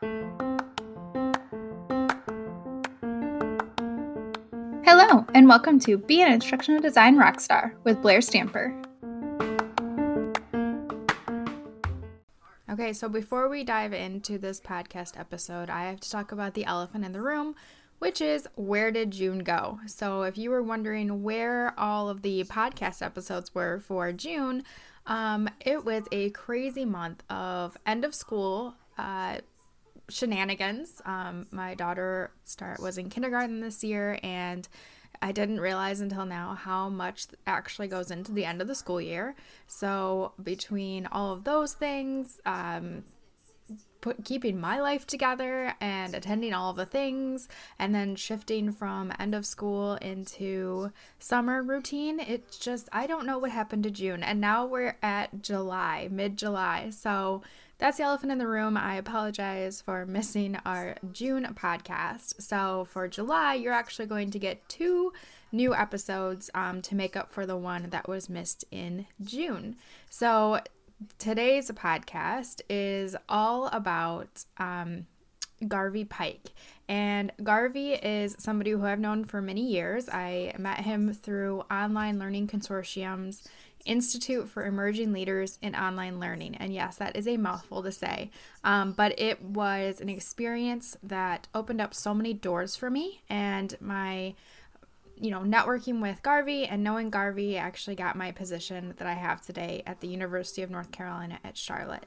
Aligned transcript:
Hello, 0.00 0.30
and 5.34 5.48
welcome 5.48 5.80
to 5.80 5.98
Be 5.98 6.22
an 6.22 6.30
Instructional 6.32 6.80
Design 6.80 7.16
Rockstar 7.16 7.72
with 7.82 8.00
Blair 8.00 8.20
Stamper. 8.20 8.80
Okay, 12.70 12.92
so 12.92 13.08
before 13.08 13.48
we 13.48 13.64
dive 13.64 13.92
into 13.92 14.38
this 14.38 14.60
podcast 14.60 15.18
episode, 15.18 15.68
I 15.68 15.86
have 15.86 15.98
to 15.98 16.10
talk 16.10 16.30
about 16.30 16.54
the 16.54 16.64
elephant 16.64 17.04
in 17.04 17.10
the 17.10 17.20
room, 17.20 17.56
which 17.98 18.20
is 18.20 18.46
where 18.54 18.92
did 18.92 19.10
June 19.10 19.40
go? 19.40 19.80
So, 19.86 20.22
if 20.22 20.38
you 20.38 20.50
were 20.50 20.62
wondering 20.62 21.24
where 21.24 21.74
all 21.76 22.08
of 22.08 22.22
the 22.22 22.44
podcast 22.44 23.02
episodes 23.02 23.52
were 23.52 23.80
for 23.80 24.12
June, 24.12 24.62
um, 25.08 25.48
it 25.58 25.84
was 25.84 26.04
a 26.12 26.30
crazy 26.30 26.84
month 26.84 27.24
of 27.28 27.76
end 27.84 28.04
of 28.04 28.14
school 28.14 28.76
uh, 28.96 29.38
shenanigans. 30.08 31.02
Um, 31.04 31.46
my 31.50 31.74
daughter 31.74 32.30
start 32.44 32.80
was 32.80 32.98
in 32.98 33.10
kindergarten 33.10 33.60
this 33.60 33.84
year, 33.84 34.18
and 34.22 34.68
I 35.20 35.32
didn't 35.32 35.60
realize 35.60 36.00
until 36.00 36.24
now 36.24 36.54
how 36.54 36.88
much 36.88 37.26
actually 37.46 37.88
goes 37.88 38.10
into 38.10 38.32
the 38.32 38.44
end 38.44 38.62
of 38.62 38.68
the 38.68 38.74
school 38.74 39.00
year. 39.00 39.34
So 39.66 40.32
between 40.42 41.06
all 41.06 41.32
of 41.32 41.44
those 41.44 41.74
things, 41.74 42.40
um, 42.46 43.04
put 44.00 44.24
keeping 44.24 44.60
my 44.60 44.80
life 44.80 45.06
together 45.06 45.74
and 45.80 46.14
attending 46.14 46.52
all 46.52 46.72
the 46.72 46.86
things 46.86 47.48
and 47.78 47.94
then 47.94 48.16
shifting 48.16 48.72
from 48.72 49.12
end 49.18 49.34
of 49.34 49.46
school 49.46 49.94
into 49.96 50.90
summer 51.18 51.62
routine 51.62 52.20
it's 52.20 52.58
just 52.58 52.88
i 52.92 53.06
don't 53.06 53.26
know 53.26 53.38
what 53.38 53.50
happened 53.50 53.82
to 53.82 53.90
june. 53.90 54.22
And 54.22 54.40
now 54.40 54.66
we're 54.66 54.96
at 55.02 55.42
july 55.42 56.08
mid 56.10 56.36
july 56.36 56.90
so 56.90 57.42
that's 57.78 57.98
the 57.98 58.02
elephant 58.02 58.32
in 58.32 58.38
the 58.38 58.48
room. 58.48 58.76
I 58.76 58.96
apologize 58.96 59.80
for 59.80 60.04
missing 60.04 60.58
our 60.66 60.96
june 61.12 61.46
podcast. 61.54 62.42
So 62.42 62.88
for 62.90 63.06
july 63.06 63.54
you're 63.54 63.72
actually 63.72 64.06
going 64.06 64.30
to 64.32 64.38
get 64.38 64.68
two 64.68 65.12
new 65.52 65.74
episodes 65.74 66.50
um, 66.54 66.82
to 66.82 66.94
make 66.94 67.16
up 67.16 67.30
for 67.30 67.46
the 67.46 67.56
one 67.56 67.90
that 67.90 68.08
was 68.08 68.28
missed 68.28 68.64
in 68.70 69.06
june. 69.22 69.76
So 70.10 70.60
today's 71.18 71.70
podcast 71.70 72.60
is 72.68 73.16
all 73.28 73.66
about 73.68 74.44
um, 74.58 75.06
Garvey 75.66 76.04
Pyke. 76.04 76.50
And 76.88 77.32
Garvey 77.42 77.92
is 77.92 78.36
somebody 78.38 78.70
who 78.70 78.84
I've 78.84 79.00
known 79.00 79.24
for 79.24 79.42
many 79.42 79.66
years. 79.66 80.08
I 80.08 80.54
met 80.58 80.80
him 80.80 81.12
through 81.12 81.64
Online 81.70 82.18
Learning 82.18 82.46
Consortium's 82.46 83.46
Institute 83.84 84.48
for 84.48 84.66
Emerging 84.66 85.12
Leaders 85.12 85.58
in 85.62 85.74
Online 85.74 86.20
Learning. 86.20 86.54
And 86.56 86.72
yes, 86.72 86.96
that 86.96 87.16
is 87.16 87.26
a 87.26 87.36
mouthful 87.36 87.82
to 87.82 87.92
say, 87.92 88.30
um, 88.64 88.92
but 88.92 89.18
it 89.18 89.42
was 89.42 90.00
an 90.00 90.08
experience 90.08 90.96
that 91.02 91.48
opened 91.54 91.80
up 91.80 91.94
so 91.94 92.12
many 92.14 92.34
doors 92.34 92.76
for 92.76 92.90
me. 92.90 93.22
And 93.28 93.76
my 93.80 94.34
you 95.20 95.30
know, 95.30 95.40
networking 95.40 96.00
with 96.00 96.22
Garvey 96.22 96.64
and 96.64 96.82
knowing 96.82 97.10
Garvey 97.10 97.56
actually 97.56 97.96
got 97.96 98.16
my 98.16 98.32
position 98.32 98.94
that 98.98 99.06
I 99.06 99.14
have 99.14 99.40
today 99.40 99.82
at 99.86 100.00
the 100.00 100.08
University 100.08 100.62
of 100.62 100.70
North 100.70 100.90
Carolina 100.90 101.38
at 101.44 101.56
Charlotte. 101.56 102.06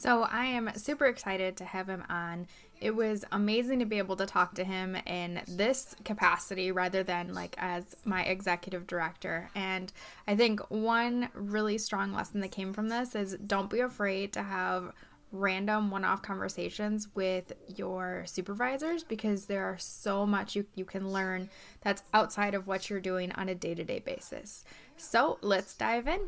So 0.00 0.22
I 0.22 0.46
am 0.46 0.70
super 0.76 1.04
excited 1.04 1.58
to 1.58 1.64
have 1.66 1.86
him 1.86 2.04
on. 2.08 2.46
It 2.80 2.96
was 2.96 3.22
amazing 3.32 3.80
to 3.80 3.84
be 3.84 3.98
able 3.98 4.16
to 4.16 4.24
talk 4.24 4.54
to 4.54 4.64
him 4.64 4.96
in 5.04 5.42
this 5.46 5.94
capacity 6.04 6.72
rather 6.72 7.02
than 7.02 7.34
like 7.34 7.54
as 7.58 7.94
my 8.06 8.22
executive 8.22 8.86
director. 8.86 9.50
And 9.54 9.92
I 10.26 10.36
think 10.36 10.60
one 10.70 11.28
really 11.34 11.76
strong 11.76 12.14
lesson 12.14 12.40
that 12.40 12.50
came 12.50 12.72
from 12.72 12.88
this 12.88 13.14
is 13.14 13.34
don't 13.34 13.68
be 13.68 13.80
afraid 13.80 14.32
to 14.32 14.42
have 14.42 14.94
random 15.32 15.90
one-off 15.90 16.22
conversations 16.22 17.08
with 17.14 17.52
your 17.76 18.24
supervisors 18.26 19.04
because 19.04 19.46
there 19.46 19.64
are 19.64 19.78
so 19.78 20.26
much 20.26 20.56
you, 20.56 20.66
you 20.74 20.84
can 20.84 21.12
learn 21.12 21.48
that's 21.82 22.02
outside 22.12 22.54
of 22.54 22.66
what 22.66 22.90
you're 22.90 23.00
doing 23.00 23.32
on 23.32 23.48
a 23.48 23.54
day-to-day 23.54 24.00
basis. 24.00 24.64
So 24.96 25.38
let's 25.40 25.74
dive 25.74 26.08
in. 26.08 26.20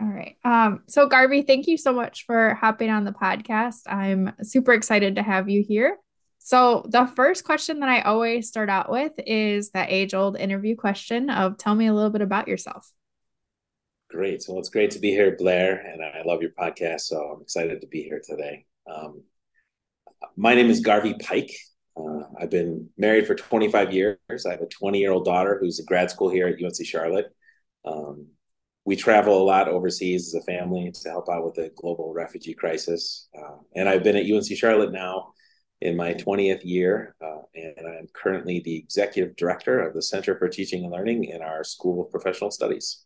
All 0.00 0.08
right. 0.08 0.36
Um 0.44 0.82
so 0.88 1.06
garvey 1.06 1.42
thank 1.42 1.66
you 1.66 1.76
so 1.76 1.92
much 1.92 2.24
for 2.24 2.54
hopping 2.54 2.90
on 2.90 3.04
the 3.04 3.12
podcast. 3.12 3.80
I'm 3.86 4.32
super 4.42 4.72
excited 4.72 5.16
to 5.16 5.22
have 5.22 5.48
you 5.48 5.62
here. 5.66 5.98
So 6.38 6.86
the 6.88 7.06
first 7.06 7.44
question 7.44 7.80
that 7.80 7.90
i 7.90 8.00
always 8.00 8.48
start 8.48 8.70
out 8.70 8.90
with 8.90 9.12
is 9.18 9.70
that 9.72 9.90
age-old 9.90 10.38
interview 10.38 10.74
question 10.74 11.28
of 11.28 11.58
tell 11.58 11.74
me 11.74 11.86
a 11.86 11.92
little 11.92 12.10
bit 12.10 12.22
about 12.22 12.48
yourself 12.48 12.90
Great. 14.10 14.44
Well, 14.48 14.58
it's 14.58 14.70
great 14.70 14.90
to 14.92 14.98
be 14.98 15.10
here, 15.10 15.36
Blair, 15.36 15.78
and 15.78 16.02
I 16.02 16.22
love 16.24 16.42
your 16.42 16.50
podcast. 16.50 17.02
So 17.02 17.16
I'm 17.16 17.42
excited 17.42 17.80
to 17.80 17.86
be 17.86 18.02
here 18.02 18.20
today. 18.24 18.66
Um, 18.92 19.22
my 20.36 20.54
name 20.54 20.68
is 20.68 20.80
Garvey 20.80 21.14
Pyke. 21.14 21.54
Uh, 21.96 22.22
I've 22.40 22.50
been 22.50 22.88
married 22.98 23.28
for 23.28 23.36
25 23.36 23.92
years. 23.92 24.18
I 24.46 24.50
have 24.50 24.62
a 24.62 24.66
20 24.66 24.98
year 24.98 25.12
old 25.12 25.24
daughter 25.24 25.58
who's 25.60 25.78
in 25.78 25.86
grad 25.86 26.10
school 26.10 26.28
here 26.28 26.48
at 26.48 26.60
UNC 26.60 26.84
Charlotte. 26.84 27.26
Um, 27.84 28.26
we 28.84 28.96
travel 28.96 29.40
a 29.40 29.44
lot 29.44 29.68
overseas 29.68 30.34
as 30.34 30.42
a 30.42 30.44
family 30.44 30.90
to 30.92 31.08
help 31.08 31.28
out 31.28 31.44
with 31.44 31.54
the 31.54 31.70
global 31.76 32.12
refugee 32.12 32.54
crisis. 32.54 33.28
Uh, 33.38 33.58
and 33.76 33.88
I've 33.88 34.02
been 34.02 34.16
at 34.16 34.28
UNC 34.28 34.56
Charlotte 34.56 34.90
now 34.90 35.34
in 35.80 35.96
my 35.96 36.14
20th 36.14 36.64
year, 36.64 37.14
uh, 37.24 37.42
and 37.54 37.86
I'm 37.86 38.08
currently 38.12 38.60
the 38.64 38.76
executive 38.76 39.36
director 39.36 39.80
of 39.80 39.94
the 39.94 40.02
Center 40.02 40.36
for 40.36 40.48
Teaching 40.48 40.82
and 40.82 40.92
Learning 40.92 41.24
in 41.24 41.42
our 41.42 41.62
School 41.62 42.04
of 42.04 42.10
Professional 42.10 42.50
Studies. 42.50 43.04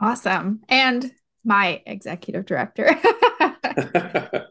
Awesome. 0.00 0.60
And 0.68 1.10
my 1.44 1.82
executive 1.86 2.46
director. 2.46 2.90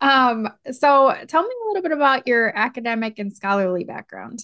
um, 0.00 0.48
so 0.72 1.14
tell 1.28 1.42
me 1.42 1.48
a 1.48 1.68
little 1.68 1.82
bit 1.82 1.92
about 1.92 2.26
your 2.26 2.56
academic 2.56 3.18
and 3.18 3.34
scholarly 3.34 3.84
background. 3.84 4.40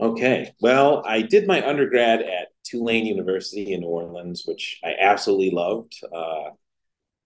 Okay. 0.00 0.52
Well, 0.60 1.02
I 1.06 1.22
did 1.22 1.46
my 1.46 1.66
undergrad 1.66 2.20
at 2.20 2.48
Tulane 2.64 3.06
University 3.06 3.72
in 3.72 3.80
New 3.80 3.88
Orleans, 3.88 4.44
which 4.46 4.78
I 4.84 4.94
absolutely 5.00 5.50
loved. 5.50 5.98
Uh, 6.14 6.50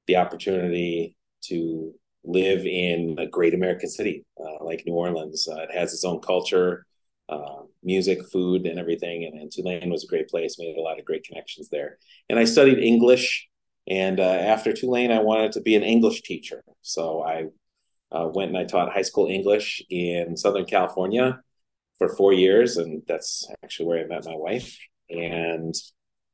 the 0.06 0.16
opportunity 0.16 1.16
to 1.42 1.94
live 2.24 2.66
in 2.66 3.16
a 3.18 3.26
great 3.26 3.54
American 3.54 3.88
city 3.88 4.24
uh, 4.40 4.64
like 4.64 4.84
New 4.86 4.94
Orleans. 4.94 5.48
Uh, 5.48 5.62
it 5.62 5.72
has 5.72 5.92
its 5.92 6.04
own 6.04 6.20
culture 6.20 6.86
uh, 7.32 7.62
music, 7.82 8.18
food, 8.30 8.66
and 8.66 8.78
everything. 8.78 9.24
And, 9.24 9.40
and, 9.40 9.50
Tulane 9.50 9.90
was 9.90 10.04
a 10.04 10.06
great 10.06 10.28
place. 10.28 10.58
Made 10.58 10.76
a 10.76 10.80
lot 10.80 10.98
of 10.98 11.04
great 11.04 11.24
connections 11.24 11.68
there. 11.70 11.98
And 12.28 12.38
I 12.38 12.44
studied 12.44 12.78
English. 12.78 13.48
And 13.88 14.20
uh, 14.20 14.22
after 14.22 14.72
Tulane, 14.72 15.10
I 15.10 15.20
wanted 15.20 15.52
to 15.52 15.60
be 15.60 15.74
an 15.74 15.82
English 15.82 16.22
teacher. 16.22 16.62
So 16.82 17.22
I 17.22 17.46
uh, 18.12 18.28
went 18.32 18.50
and 18.50 18.58
I 18.58 18.64
taught 18.64 18.92
high 18.92 19.02
school 19.02 19.26
English 19.26 19.82
in 19.90 20.36
Southern 20.36 20.66
California 20.66 21.40
for 21.98 22.08
four 22.08 22.32
years, 22.32 22.76
and 22.76 23.02
that's 23.08 23.48
actually 23.64 23.86
where 23.86 24.04
I 24.04 24.06
met 24.06 24.24
my 24.24 24.36
wife. 24.36 24.76
And 25.08 25.74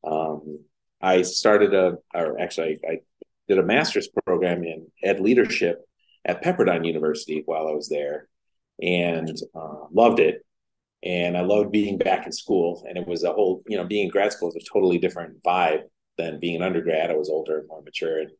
um, 0.04 0.60
I 1.00 1.22
started 1.22 1.74
a, 1.74 1.98
or 2.14 2.40
actually, 2.40 2.80
I, 2.86 2.92
I 2.92 2.98
did 3.46 3.58
a 3.58 3.62
master's 3.62 4.08
program 4.26 4.64
in 4.64 4.86
ed 5.02 5.20
leadership 5.20 5.84
at 6.24 6.42
Pepperdine 6.42 6.86
University 6.86 7.42
while 7.46 7.68
I 7.68 7.72
was 7.72 7.88
there, 7.88 8.28
and 8.80 9.36
uh, 9.54 9.86
loved 9.92 10.20
it 10.20 10.44
and 11.02 11.36
I 11.36 11.42
loved 11.42 11.70
being 11.70 11.98
back 11.98 12.26
in 12.26 12.32
school. 12.32 12.84
And 12.88 12.98
it 12.98 13.06
was 13.06 13.24
a 13.24 13.32
whole, 13.32 13.62
you 13.66 13.76
know, 13.76 13.84
being 13.84 14.06
in 14.06 14.10
grad 14.10 14.32
school 14.32 14.48
is 14.48 14.56
a 14.56 14.72
totally 14.72 14.98
different 14.98 15.42
vibe 15.42 15.82
than 16.16 16.40
being 16.40 16.56
an 16.56 16.62
undergrad. 16.62 17.10
I 17.10 17.16
was 17.16 17.30
older 17.30 17.58
and 17.58 17.68
more 17.68 17.82
mature, 17.82 18.18
and 18.18 18.30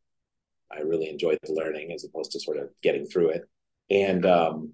I 0.71 0.81
really 0.81 1.09
enjoyed 1.09 1.39
the 1.43 1.55
learning 1.55 1.93
as 1.93 2.05
opposed 2.05 2.33
to 2.33 2.41
sort 2.41 2.59
of 2.59 2.71
getting 2.83 3.07
through 3.07 3.31
it. 3.31 3.43
And 3.91 4.27
um, 4.27 4.73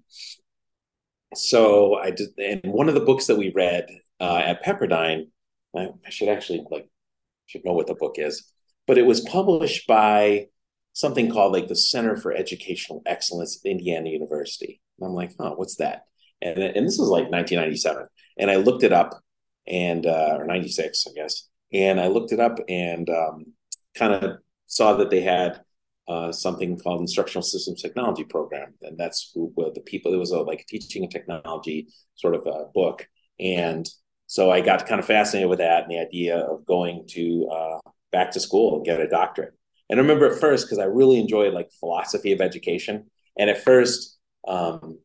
so 1.33 1.95
I 1.95 2.11
did. 2.11 2.29
And 2.37 2.61
one 2.63 2.89
of 2.89 2.95
the 2.95 3.01
books 3.01 3.27
that 3.27 3.37
we 3.37 3.51
read 3.55 3.87
uh, 4.19 4.41
at 4.43 4.63
Pepperdine, 4.63 5.29
I, 5.75 5.89
I 6.05 6.09
should 6.09 6.29
actually 6.29 6.63
like 6.71 6.89
should 7.45 7.63
know 7.63 7.73
what 7.73 7.87
the 7.87 7.95
book 7.95 8.15
is, 8.17 8.51
but 8.87 8.97
it 8.97 9.05
was 9.05 9.21
published 9.21 9.87
by 9.87 10.47
something 10.93 11.29
called 11.29 11.53
like 11.53 11.67
the 11.67 11.75
Center 11.75 12.15
for 12.15 12.33
Educational 12.33 13.03
Excellence 13.05 13.59
at 13.63 13.69
Indiana 13.69 14.09
University. 14.09 14.81
And 14.97 15.07
I'm 15.07 15.13
like, 15.13 15.31
oh, 15.39 15.53
what's 15.55 15.75
that? 15.75 16.05
And 16.41 16.59
and 16.59 16.87
this 16.87 16.97
was 16.97 17.09
like 17.09 17.29
1997, 17.29 18.07
and 18.37 18.51
I 18.51 18.55
looked 18.57 18.83
it 18.83 18.93
up, 18.93 19.21
and 19.67 20.05
uh, 20.05 20.37
or 20.39 20.45
96, 20.45 21.07
I 21.07 21.13
guess, 21.13 21.47
and 21.73 21.99
I 21.99 22.07
looked 22.07 22.31
it 22.31 22.39
up 22.39 22.59
and 22.69 23.09
um, 23.09 23.45
kind 23.95 24.13
of 24.13 24.37
saw 24.67 24.95
that 24.97 25.09
they 25.09 25.21
had 25.21 25.61
uh, 26.07 26.31
something 26.31 26.77
called 26.77 27.01
Instructional 27.01 27.41
Systems 27.41 27.81
Technology 27.81 28.23
Program, 28.23 28.73
and 28.81 28.97
that's 28.97 29.31
well, 29.35 29.71
the 29.73 29.81
people. 29.81 30.13
It 30.13 30.17
was 30.17 30.31
a, 30.31 30.39
like 30.39 30.65
teaching 30.67 31.03
and 31.03 31.11
technology 31.11 31.87
sort 32.15 32.35
of 32.35 32.45
a 32.45 32.65
book, 32.73 33.07
and 33.39 33.87
so 34.27 34.51
I 34.51 34.61
got 34.61 34.87
kind 34.87 34.99
of 34.99 35.05
fascinated 35.05 35.49
with 35.49 35.59
that 35.59 35.83
and 35.83 35.91
the 35.91 35.99
idea 35.99 36.37
of 36.37 36.65
going 36.65 37.05
to 37.09 37.47
uh, 37.51 37.89
back 38.11 38.31
to 38.31 38.39
school 38.39 38.75
and 38.75 38.85
get 38.85 38.99
a 38.99 39.07
doctorate. 39.07 39.53
And 39.89 39.99
I 39.99 40.01
remember 40.01 40.31
at 40.31 40.39
first 40.39 40.65
because 40.65 40.79
I 40.79 40.85
really 40.85 41.19
enjoyed 41.19 41.53
like 41.53 41.69
philosophy 41.79 42.31
of 42.31 42.41
education, 42.41 43.09
and 43.37 43.49
at 43.49 43.63
first 43.63 44.17
um, 44.47 44.99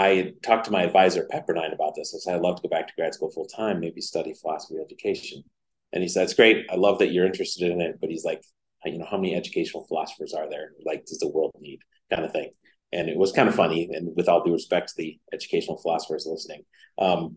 I 0.00 0.32
talked 0.42 0.64
to 0.64 0.70
my 0.70 0.84
advisor 0.84 1.28
Pepperdine 1.30 1.74
about 1.74 1.94
this. 1.94 2.14
I 2.14 2.18
said, 2.18 2.36
I'd 2.36 2.40
love 2.40 2.56
to 2.56 2.62
go 2.62 2.70
back 2.70 2.86
to 2.88 2.94
grad 2.96 3.12
school 3.12 3.30
full 3.30 3.46
time, 3.46 3.80
maybe 3.80 4.00
study 4.00 4.32
philosophy 4.32 4.76
of 4.76 4.84
education. 4.86 5.44
And 5.92 6.02
he 6.02 6.08
said, 6.08 6.22
It's 6.22 6.32
great. 6.32 6.66
I 6.70 6.76
love 6.76 7.00
that 7.00 7.12
you're 7.12 7.26
interested 7.26 7.70
in 7.70 7.82
it. 7.82 7.98
But 8.00 8.08
he's 8.08 8.24
like, 8.24 8.42
you 8.86 8.96
know, 8.96 9.04
how 9.04 9.18
many 9.18 9.34
educational 9.34 9.84
philosophers 9.86 10.32
are 10.32 10.48
there? 10.48 10.70
Like, 10.86 11.04
does 11.04 11.18
the 11.18 11.28
world 11.28 11.52
need 11.60 11.80
kind 12.10 12.24
of 12.24 12.32
thing? 12.32 12.50
And 12.92 13.10
it 13.10 13.16
was 13.18 13.32
kind 13.32 13.46
of 13.46 13.54
funny. 13.54 13.90
And 13.92 14.16
with 14.16 14.26
all 14.26 14.42
due 14.42 14.54
respect 14.54 14.88
to 14.88 14.94
the 14.96 15.18
educational 15.34 15.76
philosophers 15.76 16.26
listening, 16.26 16.62
um, 16.98 17.36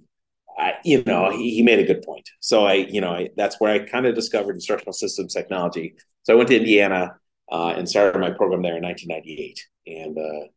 I, 0.58 0.76
you 0.86 1.04
know, 1.06 1.32
he, 1.32 1.56
he 1.56 1.64
made 1.64 1.80
a 1.80 1.86
good 1.86 2.02
point. 2.04 2.30
So 2.40 2.66
I, 2.66 2.76
you 2.76 3.02
know, 3.02 3.12
I, 3.12 3.30
that's 3.36 3.60
where 3.60 3.74
I 3.74 3.80
kind 3.80 4.06
of 4.06 4.16
discovered 4.16 4.56
instructional 4.56 4.94
systems 4.94 5.34
technology. 5.34 5.96
So 6.24 6.34
I 6.34 6.38
went 6.38 6.48
to 6.48 6.58
Indiana 6.58 7.16
uh, 7.52 7.74
and 7.76 7.90
started 7.90 8.20
my 8.20 8.32
program 8.32 8.62
there 8.62 8.78
in 8.78 8.84
1998, 8.84 9.68
and 9.88 10.18
uh, 10.18 10.48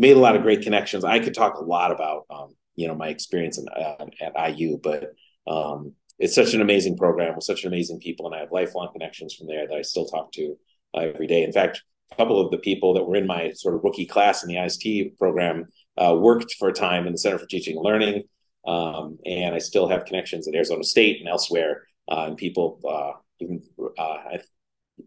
made 0.00 0.16
a 0.16 0.20
lot 0.20 0.34
of 0.34 0.42
great 0.42 0.62
connections. 0.62 1.04
I 1.04 1.18
could 1.18 1.34
talk 1.34 1.56
a 1.56 1.64
lot 1.64 1.92
about, 1.92 2.24
um, 2.30 2.54
you 2.74 2.88
know, 2.88 2.94
my 2.94 3.08
experience 3.08 3.58
in, 3.58 3.66
uh, 3.68 4.06
at 4.22 4.58
IU, 4.58 4.78
but 4.82 5.12
um, 5.46 5.92
it's 6.18 6.34
such 6.34 6.54
an 6.54 6.62
amazing 6.62 6.96
program 6.96 7.34
with 7.34 7.44
such 7.44 7.66
amazing 7.66 8.00
people, 8.00 8.26
and 8.26 8.34
I 8.34 8.40
have 8.40 8.50
lifelong 8.50 8.88
connections 8.92 9.34
from 9.34 9.46
there 9.46 9.68
that 9.68 9.76
I 9.76 9.82
still 9.82 10.06
talk 10.06 10.32
to 10.32 10.56
uh, 10.96 11.00
every 11.00 11.26
day. 11.26 11.42
In 11.42 11.52
fact, 11.52 11.82
a 12.12 12.16
couple 12.16 12.40
of 12.40 12.50
the 12.50 12.58
people 12.58 12.94
that 12.94 13.04
were 13.04 13.16
in 13.16 13.26
my 13.26 13.52
sort 13.52 13.74
of 13.74 13.84
rookie 13.84 14.06
class 14.06 14.42
in 14.42 14.48
the 14.48 14.56
IST 14.56 15.18
program 15.18 15.66
uh, 15.98 16.16
worked 16.18 16.54
for 16.58 16.70
a 16.70 16.72
time 16.72 17.06
in 17.06 17.12
the 17.12 17.18
Center 17.18 17.38
for 17.38 17.46
Teaching 17.46 17.76
and 17.76 17.84
Learning, 17.84 18.22
um, 18.66 19.18
and 19.26 19.54
I 19.54 19.58
still 19.58 19.86
have 19.88 20.06
connections 20.06 20.48
at 20.48 20.54
Arizona 20.54 20.82
State 20.82 21.20
and 21.20 21.28
elsewhere, 21.28 21.82
uh, 22.10 22.24
and 22.28 22.38
people 22.38 22.80
uh, 22.88 23.18
even 23.38 23.62
uh, 23.98 24.02
I 24.02 24.40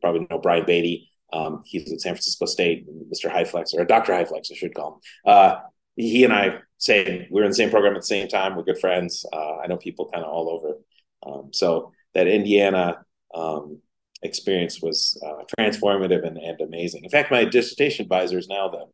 probably 0.01 0.27
know 0.29 0.37
Brian 0.37 0.65
Beatty. 0.65 1.09
Um, 1.33 1.63
he's 1.65 1.91
at 1.91 1.99
San 1.99 2.13
Francisco 2.13 2.45
State, 2.45 2.87
Mr. 3.11 3.31
Hyflex, 3.31 3.73
or 3.73 3.83
Dr. 3.85 4.13
Hyflex, 4.13 4.51
I 4.51 4.55
should 4.55 4.75
call 4.75 4.93
him. 4.93 4.99
Uh, 5.25 5.55
he 5.95 6.23
and 6.23 6.33
I 6.33 6.59
say 6.77 7.27
we're 7.31 7.43
in 7.43 7.49
the 7.49 7.55
same 7.55 7.69
program 7.69 7.95
at 7.95 8.01
the 8.01 8.07
same 8.07 8.27
time. 8.27 8.55
We're 8.55 8.63
good 8.63 8.79
friends. 8.79 9.25
Uh, 9.33 9.57
I 9.57 9.67
know 9.67 9.77
people 9.77 10.09
kind 10.11 10.23
of 10.23 10.31
all 10.31 10.49
over. 10.49 10.77
Um, 11.25 11.49
so 11.51 11.91
that 12.13 12.27
Indiana 12.27 13.03
um, 13.33 13.79
experience 14.21 14.81
was 14.81 15.21
uh, 15.25 15.43
transformative 15.57 16.25
and, 16.25 16.37
and 16.37 16.61
amazing. 16.61 17.03
In 17.03 17.09
fact, 17.09 17.31
my 17.31 17.45
dissertation 17.45 18.03
advisor 18.03 18.37
is 18.37 18.47
now 18.47 18.69
the 18.69 18.85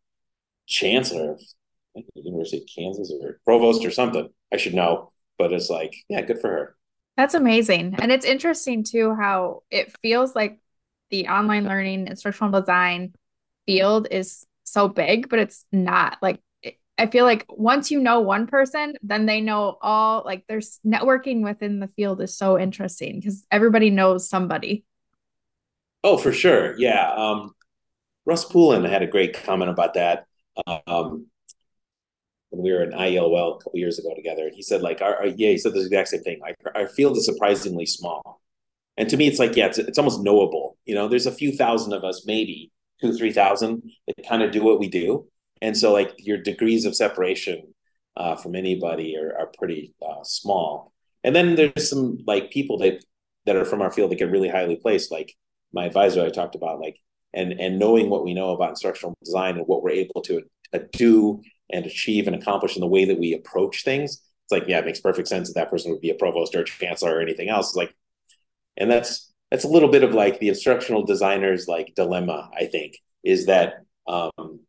chancellor 0.68 1.34
of 1.34 1.42
the 1.96 2.04
University 2.22 2.58
of 2.58 2.64
Kansas 2.74 3.12
or 3.22 3.40
provost 3.44 3.86
or 3.86 3.92
something. 3.92 4.30
I 4.54 4.58
should 4.58 4.74
know, 4.74 5.12
but 5.38 5.52
it's 5.52 5.70
like, 5.70 5.96
yeah, 6.08 6.22
good 6.22 6.40
for 6.40 6.50
her. 6.50 6.76
That's 7.18 7.34
amazing. 7.34 7.96
And 8.00 8.12
it's 8.12 8.26
interesting 8.26 8.84
too 8.84 9.14
how 9.14 9.64
it 9.70 9.96
feels 10.02 10.36
like 10.36 10.60
the 11.10 11.28
online 11.28 11.66
learning 11.66 12.08
instructional 12.08 12.60
design 12.60 13.14
field 13.66 14.08
is 14.12 14.46
so 14.64 14.88
big, 14.88 15.30
but 15.30 15.40
it's 15.40 15.66
not. 15.72 16.18
Like 16.22 16.42
I 16.98 17.08
feel 17.08 17.24
like 17.24 17.46
once 17.50 17.92
you 17.92 18.00
know 18.00 18.20
one 18.20 18.46
person, 18.46 18.96
then 19.02 19.26
they 19.26 19.42
know 19.42 19.78
all 19.82 20.24
like 20.26 20.44
there's 20.48 20.80
networking 20.86 21.44
within 21.44 21.80
the 21.80 21.88
field 21.96 22.22
is 22.22 22.38
so 22.38 22.60
interesting 22.60 23.20
because 23.20 23.46
everybody 23.52 23.90
knows 23.90 24.30
somebody. 24.30 24.84
Oh, 26.04 26.18
for 26.18 26.32
sure. 26.32 26.78
Yeah. 26.78 27.12
Um, 27.12 27.54
Russ 28.26 28.46
Poulin 28.46 28.86
had 28.86 29.02
a 29.02 29.08
great 29.08 29.34
comment 29.44 29.72
about 29.72 29.96
that. 29.96 30.26
Um, 30.68 31.28
when 32.50 32.64
we 32.64 32.72
were 32.72 32.84
in 32.84 32.92
IELOL 32.92 33.56
a 33.56 33.64
couple 33.64 33.80
years 33.80 34.00
ago 34.00 34.14
together, 34.16 34.48
and 34.48 34.56
he 34.56 34.62
said, 34.62 34.82
like, 34.82 35.02
our, 35.02 35.16
our, 35.18 35.28
yeah, 35.28 35.50
he 35.50 35.58
said 35.58 35.74
the 35.74 35.82
exact 35.82 36.10
same 36.10 36.22
thing. 36.22 36.40
Like, 36.40 36.56
our 36.76 36.88
field 36.88 37.18
is 37.18 37.26
surprisingly 37.26 37.86
small, 37.86 38.42
and 39.00 39.10
to 39.10 39.18
me, 39.18 39.28
it's 39.28 39.40
like, 39.40 39.56
yeah, 39.56 39.68
it's 39.68 39.80
it's 39.80 39.98
almost 39.98 40.22
knowable. 40.22 40.78
You 40.86 40.94
know, 40.94 41.08
there's 41.08 41.26
a 41.26 41.32
few 41.32 41.52
thousand 41.54 41.94
of 41.94 42.04
us, 42.04 42.26
maybe 42.28 42.72
two, 43.02 43.14
three 43.14 43.32
thousand, 43.32 43.82
that 44.06 44.28
kind 44.28 44.44
of 44.44 44.52
do 44.52 44.62
what 44.62 44.80
we 44.80 44.90
do, 44.90 45.26
and 45.62 45.76
so 45.76 45.94
like 45.94 46.14
your 46.18 46.38
degrees 46.38 46.86
of 46.86 46.96
separation 46.96 47.74
uh, 48.18 48.36
from 48.36 48.56
anybody 48.56 49.18
are, 49.18 49.36
are 49.40 49.52
pretty 49.58 49.96
uh, 50.08 50.24
small. 50.24 50.94
And 51.24 51.36
then 51.36 51.56
there's 51.56 51.90
some 51.90 52.20
like 52.28 52.52
people 52.52 52.78
that 52.80 53.04
that 53.46 53.56
are 53.56 53.66
from 53.66 53.82
our 53.82 53.92
field 53.92 54.12
that 54.12 54.20
get 54.20 54.32
really 54.32 54.50
highly 54.50 54.76
placed, 54.76 55.12
like 55.12 55.34
my 55.72 55.86
advisor 55.86 56.24
I 56.24 56.30
talked 56.30 56.56
about, 56.56 56.82
like 56.82 56.98
and 57.34 57.54
and 57.54 57.80
knowing 57.80 58.10
what 58.10 58.26
we 58.26 58.34
know 58.34 58.52
about 58.52 58.72
instructional 58.72 59.16
design 59.24 59.58
and 59.58 59.66
what 59.66 59.82
we're 59.82 59.92
able 59.92 60.22
to 60.24 60.44
uh, 60.74 60.80
do 60.92 61.42
and 61.72 61.86
achieve 61.86 62.28
and 62.28 62.36
accomplish 62.36 62.76
in 62.76 62.82
the 62.82 62.88
way 62.88 63.06
that 63.06 63.20
we 63.20 63.34
approach 63.34 63.84
things. 63.84 64.22
It's 64.44 64.52
like, 64.52 64.68
yeah, 64.68 64.80
it 64.80 64.86
makes 64.86 65.00
perfect 65.00 65.28
sense 65.28 65.48
that 65.48 65.60
that 65.60 65.70
person 65.70 65.92
would 65.92 66.02
be 66.02 66.10
a 66.10 66.16
provost 66.16 66.56
or 66.56 66.62
a 66.62 66.66
chancellor 66.66 67.16
or 67.16 67.22
anything 67.22 67.50
else. 67.50 67.70
It's 67.70 67.76
like, 67.76 67.94
and 68.80 68.90
that's 68.90 69.32
that's 69.52 69.64
a 69.64 69.70
little 69.70 69.90
bit 69.90 70.04
of 70.04 70.14
like 70.14 70.40
the 70.40 70.50
instructional 70.50 71.06
designer's 71.06 71.68
like 71.68 71.94
dilemma. 71.96 72.50
I 72.58 72.66
think 72.66 72.98
is 73.24 73.48
that 73.48 73.86
um, 74.08 74.62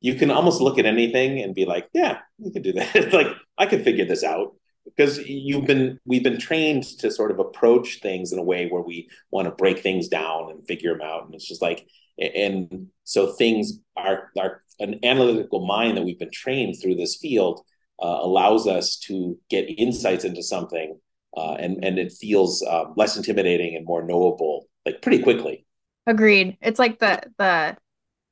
you 0.00 0.14
can 0.14 0.30
almost 0.30 0.60
look 0.60 0.78
at 0.78 0.86
anything 0.86 1.40
and 1.40 1.54
be 1.54 1.64
like, 1.64 1.88
yeah, 1.92 2.18
we 2.38 2.50
can 2.52 2.62
do 2.62 2.72
that. 2.72 2.94
It's 2.94 3.14
like 3.14 3.28
I 3.56 3.66
can 3.66 3.82
figure 3.82 4.04
this 4.04 4.24
out 4.24 4.54
because 4.84 5.18
you've 5.18 5.66
been 5.66 5.98
we've 6.04 6.22
been 6.22 6.38
trained 6.38 6.84
to 7.00 7.10
sort 7.10 7.30
of 7.30 7.38
approach 7.38 8.00
things 8.00 8.32
in 8.32 8.38
a 8.38 8.42
way 8.42 8.68
where 8.68 8.82
we 8.82 9.08
want 9.30 9.46
to 9.46 9.54
break 9.54 9.80
things 9.80 10.08
down 10.08 10.50
and 10.50 10.66
figure 10.66 10.92
them 10.92 11.06
out 11.06 11.26
and 11.26 11.34
it's 11.34 11.46
just 11.46 11.62
like 11.62 11.86
and 12.18 12.88
so 13.04 13.32
things 13.32 13.80
are 13.96 14.30
are 14.38 14.62
an 14.80 15.00
analytical 15.04 15.66
mind 15.66 15.96
that 15.96 16.04
we've 16.04 16.18
been 16.18 16.30
trained 16.32 16.76
through 16.80 16.94
this 16.94 17.16
field 17.16 17.60
uh, 18.02 18.18
allows 18.20 18.66
us 18.66 18.96
to 18.96 19.38
get 19.50 19.64
insights 19.64 20.24
into 20.24 20.42
something 20.42 20.98
uh, 21.36 21.54
and 21.54 21.84
and 21.84 21.98
it 21.98 22.12
feels 22.12 22.62
uh, 22.62 22.84
less 22.96 23.16
intimidating 23.16 23.76
and 23.76 23.84
more 23.86 24.02
knowable 24.02 24.66
like 24.84 25.02
pretty 25.02 25.22
quickly. 25.22 25.66
Agreed. 26.06 26.56
It's 26.60 26.78
like 26.78 26.98
the 26.98 27.22
the 27.38 27.76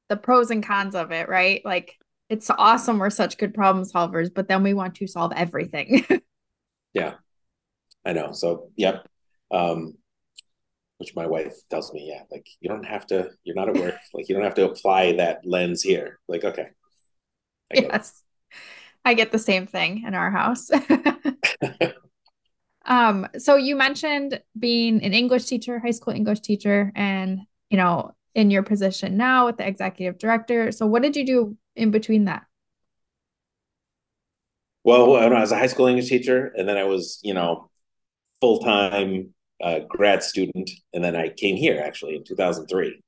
the 0.08 0.16
pros 0.16 0.50
and 0.50 0.64
cons 0.64 0.94
of 0.94 1.10
it 1.12 1.28
right? 1.28 1.62
Like 1.64 1.96
it's 2.28 2.50
awesome 2.50 2.98
we're 2.98 3.10
such 3.10 3.38
good 3.38 3.54
problem 3.54 3.84
solvers 3.84 4.32
but 4.32 4.48
then 4.48 4.62
we 4.62 4.75
want 4.75 4.96
to 4.96 5.06
solve 5.06 5.32
everything. 5.34 6.06
Yeah. 6.94 7.16
I 8.06 8.14
know. 8.14 8.32
So 8.32 8.70
yep. 8.75 9.06
Um 9.50 9.99
which 10.99 11.14
my 11.14 11.26
wife 11.26 11.54
tells 11.69 11.92
me, 11.92 12.08
yeah, 12.08 12.22
like 12.31 12.46
you 12.60 12.70
don't 12.70 12.87
have 12.87 13.06
to, 13.08 13.28
you're 13.44 13.54
not 13.54 13.69
at 13.69 13.76
work, 13.76 13.96
like 14.14 14.31
you 14.31 14.34
don't 14.34 14.44
have 14.44 14.54
to 14.54 14.64
apply 14.64 15.12
that 15.12 15.40
lens 15.44 15.82
here. 15.82 16.19
Like, 16.26 16.42
okay. 16.42 16.69
I 17.70 17.81
yes. 17.81 18.22
I 19.04 19.12
get 19.14 19.31
the 19.31 19.38
same 19.38 19.66
thing 19.66 20.04
in 20.06 20.14
our 20.14 20.31
house. 20.31 20.70
um, 22.87 23.27
so 23.38 23.56
you 23.56 23.77
mentioned 23.77 24.41
being 24.59 25.03
an 25.03 25.12
English 25.12 25.44
teacher, 25.44 25.79
high 25.79 25.91
school 25.91 26.15
English 26.15 26.41
teacher, 26.41 26.93
and 26.94 27.41
you 27.71 27.77
know, 27.77 28.15
in 28.35 28.50
your 28.50 28.62
position 28.62 29.17
now 29.17 29.47
with 29.47 29.56
the 29.56 29.67
executive 29.67 30.19
director. 30.19 30.71
So 30.71 30.87
what 30.87 31.03
did 31.03 31.17
you 31.17 31.27
do 31.27 31.56
in 31.75 31.91
between 31.91 32.27
that? 32.27 32.44
Well, 34.85 35.17
I 35.17 35.27
was 35.27 35.50
a 35.50 35.59
high 35.59 35.67
school 35.67 35.87
English 35.87 36.09
teacher, 36.09 36.53
and 36.56 36.69
then 36.69 36.77
I 36.77 36.85
was, 36.85 37.19
you 37.25 37.35
know, 37.35 37.71
full 38.41 38.61
time 38.61 39.35
uh, 39.61 39.81
grad 39.88 40.23
student, 40.23 40.71
and 40.94 41.03
then 41.03 41.17
I 41.17 41.31
came 41.31 41.56
here 41.56 41.83
actually 41.85 42.15
in 42.15 42.25
2003. 42.25 43.03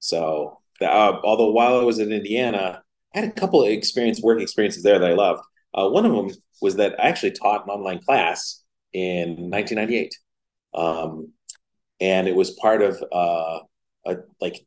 So, 0.00 0.58
uh, 0.80 1.20
although 1.22 1.52
while 1.52 1.78
I 1.78 1.84
was 1.84 2.00
in 2.00 2.10
Indiana, 2.10 2.82
I 3.14 3.20
had 3.20 3.28
a 3.28 3.32
couple 3.32 3.62
of 3.62 3.68
experience 3.68 4.20
work 4.20 4.40
experiences 4.40 4.82
there 4.82 4.98
that 4.98 5.10
I 5.10 5.14
loved. 5.14 5.42
Uh, 5.72 5.88
one 5.88 6.06
of 6.06 6.12
them 6.12 6.30
was 6.60 6.76
that 6.76 6.98
I 6.98 7.08
actually 7.08 7.32
taught 7.32 7.64
an 7.64 7.70
online 7.70 8.00
class 8.00 8.64
in 8.92 9.50
1998, 9.50 10.14
um, 10.74 11.32
and 12.00 12.28
it 12.28 12.34
was 12.34 12.50
part 12.52 12.82
of 12.82 13.02
uh, 13.12 13.60
a 14.06 14.16
like 14.40 14.66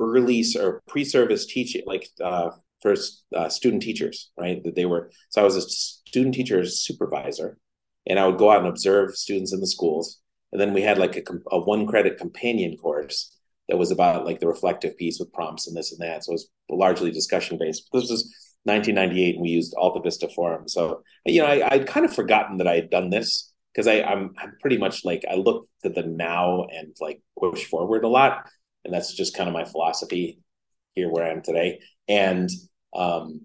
early 0.00 0.44
or 0.58 0.82
pre-service 0.88 1.46
teaching, 1.46 1.82
like 1.86 2.08
uh, 2.22 2.50
for 2.80 2.94
uh, 3.34 3.48
student 3.48 3.82
teachers, 3.82 4.30
right? 4.38 4.62
That 4.64 4.74
they 4.74 4.86
were. 4.86 5.10
So 5.30 5.40
I 5.40 5.44
was 5.44 5.56
a 5.56 5.62
student 5.62 6.34
teacher 6.34 6.64
supervisor, 6.66 7.58
and 8.06 8.18
I 8.18 8.26
would 8.26 8.38
go 8.38 8.50
out 8.50 8.58
and 8.58 8.68
observe 8.68 9.16
students 9.16 9.52
in 9.52 9.60
the 9.60 9.66
schools. 9.66 10.18
And 10.50 10.60
then 10.60 10.74
we 10.74 10.82
had 10.82 10.98
like 10.98 11.16
a, 11.16 11.22
a 11.50 11.60
one 11.60 11.86
credit 11.86 12.18
companion 12.18 12.76
course 12.76 13.34
that 13.68 13.78
was 13.78 13.90
about 13.90 14.26
like 14.26 14.40
the 14.40 14.48
reflective 14.48 14.96
piece 14.98 15.18
with 15.18 15.32
prompts 15.32 15.66
and 15.66 15.76
this 15.76 15.92
and 15.92 16.00
that. 16.00 16.24
So 16.24 16.32
it 16.32 16.34
was 16.34 16.50
largely 16.68 17.10
discussion 17.10 17.56
based. 17.58 17.88
This 17.92 18.10
was 18.10 18.51
1998 18.64 19.34
and 19.34 19.42
we 19.42 19.50
used 19.50 19.74
Alta 19.74 20.00
Vista 20.00 20.28
Forum. 20.28 20.68
So, 20.68 21.02
you 21.26 21.42
know, 21.42 21.48
I, 21.48 21.74
I'd 21.74 21.86
kind 21.86 22.06
of 22.06 22.14
forgotten 22.14 22.58
that 22.58 22.68
I 22.68 22.76
had 22.76 22.90
done 22.90 23.10
this 23.10 23.52
because 23.72 23.88
I'm, 23.88 24.34
I'm 24.38 24.56
pretty 24.60 24.78
much 24.78 25.04
like, 25.04 25.24
I 25.30 25.34
look 25.34 25.66
to 25.82 25.88
the 25.88 26.02
now 26.02 26.64
and 26.64 26.94
like 27.00 27.22
push 27.38 27.64
forward 27.64 28.04
a 28.04 28.08
lot. 28.08 28.48
And 28.84 28.92
that's 28.92 29.14
just 29.14 29.36
kind 29.36 29.48
of 29.48 29.54
my 29.54 29.64
philosophy 29.64 30.38
here 30.94 31.10
where 31.10 31.24
I 31.24 31.30
am 31.30 31.42
today. 31.42 31.80
And, 32.08 32.50
um, 32.94 33.42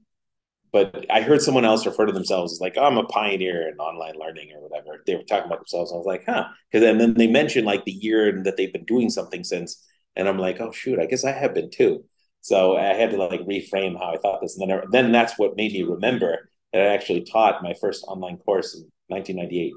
but 0.71 1.05
I 1.09 1.21
heard 1.21 1.41
someone 1.41 1.65
else 1.65 1.86
refer 1.86 2.05
to 2.05 2.12
themselves 2.12 2.53
as 2.53 2.59
like, 2.59 2.75
oh, 2.77 2.83
I'm 2.83 2.97
a 2.97 3.05
pioneer 3.05 3.69
in 3.69 3.77
online 3.77 4.15
learning 4.19 4.51
or 4.53 4.62
whatever. 4.62 5.01
They 5.05 5.15
were 5.15 5.24
talking 5.24 5.47
about 5.47 5.59
themselves. 5.59 5.91
I 5.91 5.95
was 5.95 6.05
like, 6.05 6.25
huh. 6.25 6.45
Because 6.69 6.86
then, 6.86 6.97
then 6.97 7.13
they 7.13 7.27
mentioned 7.27 7.65
like 7.65 7.86
the 7.86 7.91
year 7.91 8.43
that 8.43 8.57
they've 8.57 8.74
been 8.74 8.86
doing 8.86 9.09
something 9.09 9.43
since. 9.43 9.83
And 10.15 10.27
I'm 10.27 10.38
like, 10.38 10.59
oh, 10.59 10.71
shoot, 10.71 11.00
I 11.00 11.05
guess 11.05 11.24
I 11.24 11.31
have 11.31 11.53
been 11.53 11.69
too. 11.71 12.03
So 12.48 12.77
I 12.77 12.94
had 12.94 13.12
to 13.12 13.18
like 13.18 13.42
reframe 13.42 13.98
how 13.98 14.13
I 14.13 14.18
thought 14.18 14.42
this. 14.42 14.58
And 14.58 14.70
then, 14.70 14.82
then 14.92 15.12
that's 15.12 15.38
what 15.38 15.56
made 15.58 15.74
me 15.74 15.84
remember 15.84 16.50
that 16.74 16.82
I 16.82 16.86
actually 16.94 17.24
taught 17.24 17.63
my 17.63 17.74
first 17.82 18.04
online 18.08 18.38
course 18.38 18.74
in 18.75 18.89
1998. 19.10 19.74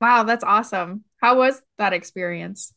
Wow, 0.00 0.24
that's 0.24 0.44
awesome. 0.44 1.04
How 1.20 1.36
was 1.38 1.62
that 1.78 1.92
experience? 1.92 2.72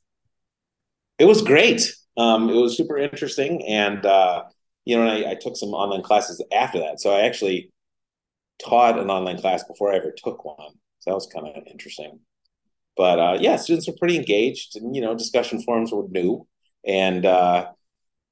It 1.19 1.25
was 1.25 1.41
great. 1.41 1.93
Um, 2.17 2.49
it 2.49 2.55
was 2.55 2.77
super 2.77 2.97
interesting. 2.97 3.65
And, 3.67 4.05
uh, 4.05 4.43
you 4.85 4.97
know, 4.97 5.07
I, 5.07 5.31
I 5.31 5.35
took 5.35 5.55
some 5.55 5.69
online 5.69 6.01
classes 6.03 6.43
after 6.53 6.79
that. 6.79 6.99
So 6.99 7.13
I 7.15 7.21
actually 7.21 7.71
taught 8.63 8.99
an 8.99 9.09
online 9.09 9.39
class 9.39 9.63
before 9.63 9.93
I 9.93 9.97
ever 9.97 10.13
took 10.17 10.45
one. 10.45 10.73
So 10.99 11.11
that 11.11 11.15
was 11.15 11.27
kind 11.27 11.47
of 11.47 11.63
interesting. 11.71 12.19
but 12.97 13.19
uh, 13.19 13.37
yeah, 13.41 13.57
students 13.57 13.87
were 13.87 13.95
pretty 13.99 14.17
engaged, 14.17 14.75
and 14.77 14.95
you 14.95 15.01
know, 15.01 15.15
discussion 15.15 15.61
forums 15.63 15.91
were 15.93 16.07
new, 16.09 16.47
and 16.87 17.25
uh, 17.25 17.71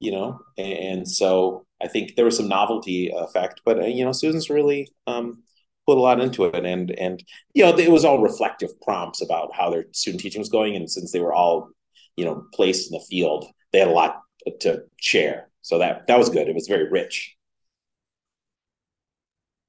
you 0.02 0.10
know, 0.10 0.40
and, 0.58 1.06
so 1.08 1.64
I 1.80 1.86
think 1.86 2.16
there 2.16 2.24
was 2.24 2.36
some 2.36 2.48
novelty 2.48 3.12
effect, 3.14 3.60
but 3.64 3.78
uh, 3.78 3.86
you 3.86 4.04
know, 4.04 4.10
students 4.10 4.50
really 4.50 4.88
um, 5.06 5.44
put 5.86 5.96
a 5.96 6.00
lot 6.00 6.20
into 6.20 6.44
it, 6.44 6.66
and 6.66 6.90
and 6.90 7.22
you 7.54 7.62
know, 7.62 7.76
it 7.78 7.90
was 7.90 8.04
all 8.04 8.20
reflective 8.20 8.70
prompts 8.80 9.22
about 9.22 9.54
how 9.54 9.70
their 9.70 9.84
student 9.92 10.20
teaching 10.20 10.40
was 10.40 10.48
going, 10.48 10.74
and 10.74 10.90
since 10.90 11.12
they 11.12 11.20
were 11.20 11.32
all 11.32 11.70
you 12.16 12.24
know 12.24 12.44
placed 12.52 12.90
in 12.90 12.98
the 12.98 13.04
field, 13.08 13.46
they 13.72 13.78
had 13.78 13.88
a 13.88 13.92
lot 13.92 14.22
to 14.60 14.82
share, 15.00 15.48
so 15.60 15.78
that 15.78 16.08
that 16.08 16.18
was 16.18 16.30
good. 16.30 16.48
It 16.48 16.54
was 16.54 16.66
very 16.66 16.90
rich. 16.90 17.36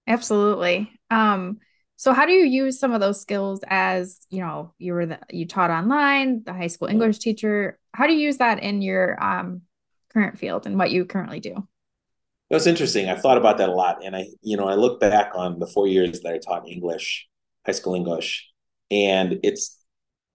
Absolutely. 0.07 0.91
Um, 1.11 1.59
so 1.95 2.11
how 2.11 2.25
do 2.25 2.33
you 2.33 2.45
use 2.45 2.79
some 2.79 2.91
of 2.91 2.99
those 2.99 3.21
skills 3.21 3.61
as, 3.67 4.25
you 4.29 4.41
know, 4.41 4.73
you 4.77 4.93
were 4.93 5.05
the 5.05 5.19
you 5.29 5.47
taught 5.47 5.69
online, 5.69 6.43
the 6.43 6.53
high 6.53 6.67
school 6.67 6.89
English 6.89 7.19
teacher. 7.19 7.79
How 7.93 8.07
do 8.07 8.13
you 8.13 8.19
use 8.19 8.37
that 8.37 8.61
in 8.61 8.81
your 8.81 9.23
um, 9.23 9.61
current 10.13 10.37
field 10.37 10.65
and 10.65 10.77
what 10.77 10.91
you 10.91 11.05
currently 11.05 11.39
do? 11.39 11.67
That's 12.49 12.67
interesting. 12.67 13.09
I've 13.09 13.21
thought 13.21 13.37
about 13.37 13.57
that 13.57 13.69
a 13.69 13.73
lot. 13.73 14.05
And 14.05 14.15
I, 14.15 14.27
you 14.41 14.57
know, 14.57 14.67
I 14.67 14.75
look 14.75 14.99
back 14.99 15.31
on 15.33 15.59
the 15.59 15.67
four 15.67 15.87
years 15.87 16.21
that 16.21 16.33
I 16.33 16.37
taught 16.37 16.67
English, 16.67 17.27
high 17.65 17.71
school 17.71 17.95
English, 17.95 18.47
and 18.91 19.39
it's 19.43 19.79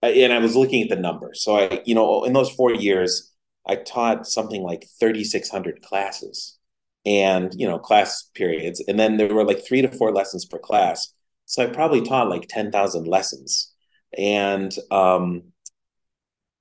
and 0.02 0.32
I 0.32 0.38
was 0.38 0.56
looking 0.56 0.82
at 0.82 0.88
the 0.88 0.97
numbers. 0.97 1.42
So 1.42 1.56
I, 1.56 1.82
you 1.85 1.94
know, 1.94 2.25
in 2.25 2.32
those 2.32 2.50
four 2.50 2.73
years, 2.73 3.32
I 3.66 3.76
taught 3.76 4.26
something 4.26 4.62
like 4.62 4.87
3,600 4.99 5.82
classes 5.82 6.58
and, 7.04 7.52
you 7.54 7.66
know, 7.66 7.78
class 7.78 8.30
periods. 8.35 8.82
And 8.87 8.99
then 8.99 9.16
there 9.16 9.35
were 9.35 9.44
like 9.44 9.64
three 9.66 9.82
to 9.82 9.90
four 9.90 10.12
lessons 10.12 10.44
per 10.44 10.58
class. 10.58 11.12
So 11.47 11.62
I 11.62 11.66
probably 11.66 12.02
taught 12.02 12.28
like 12.28 12.47
10,000 12.49 13.06
lessons. 13.06 13.73
And, 14.16 14.75
um, 14.90 15.52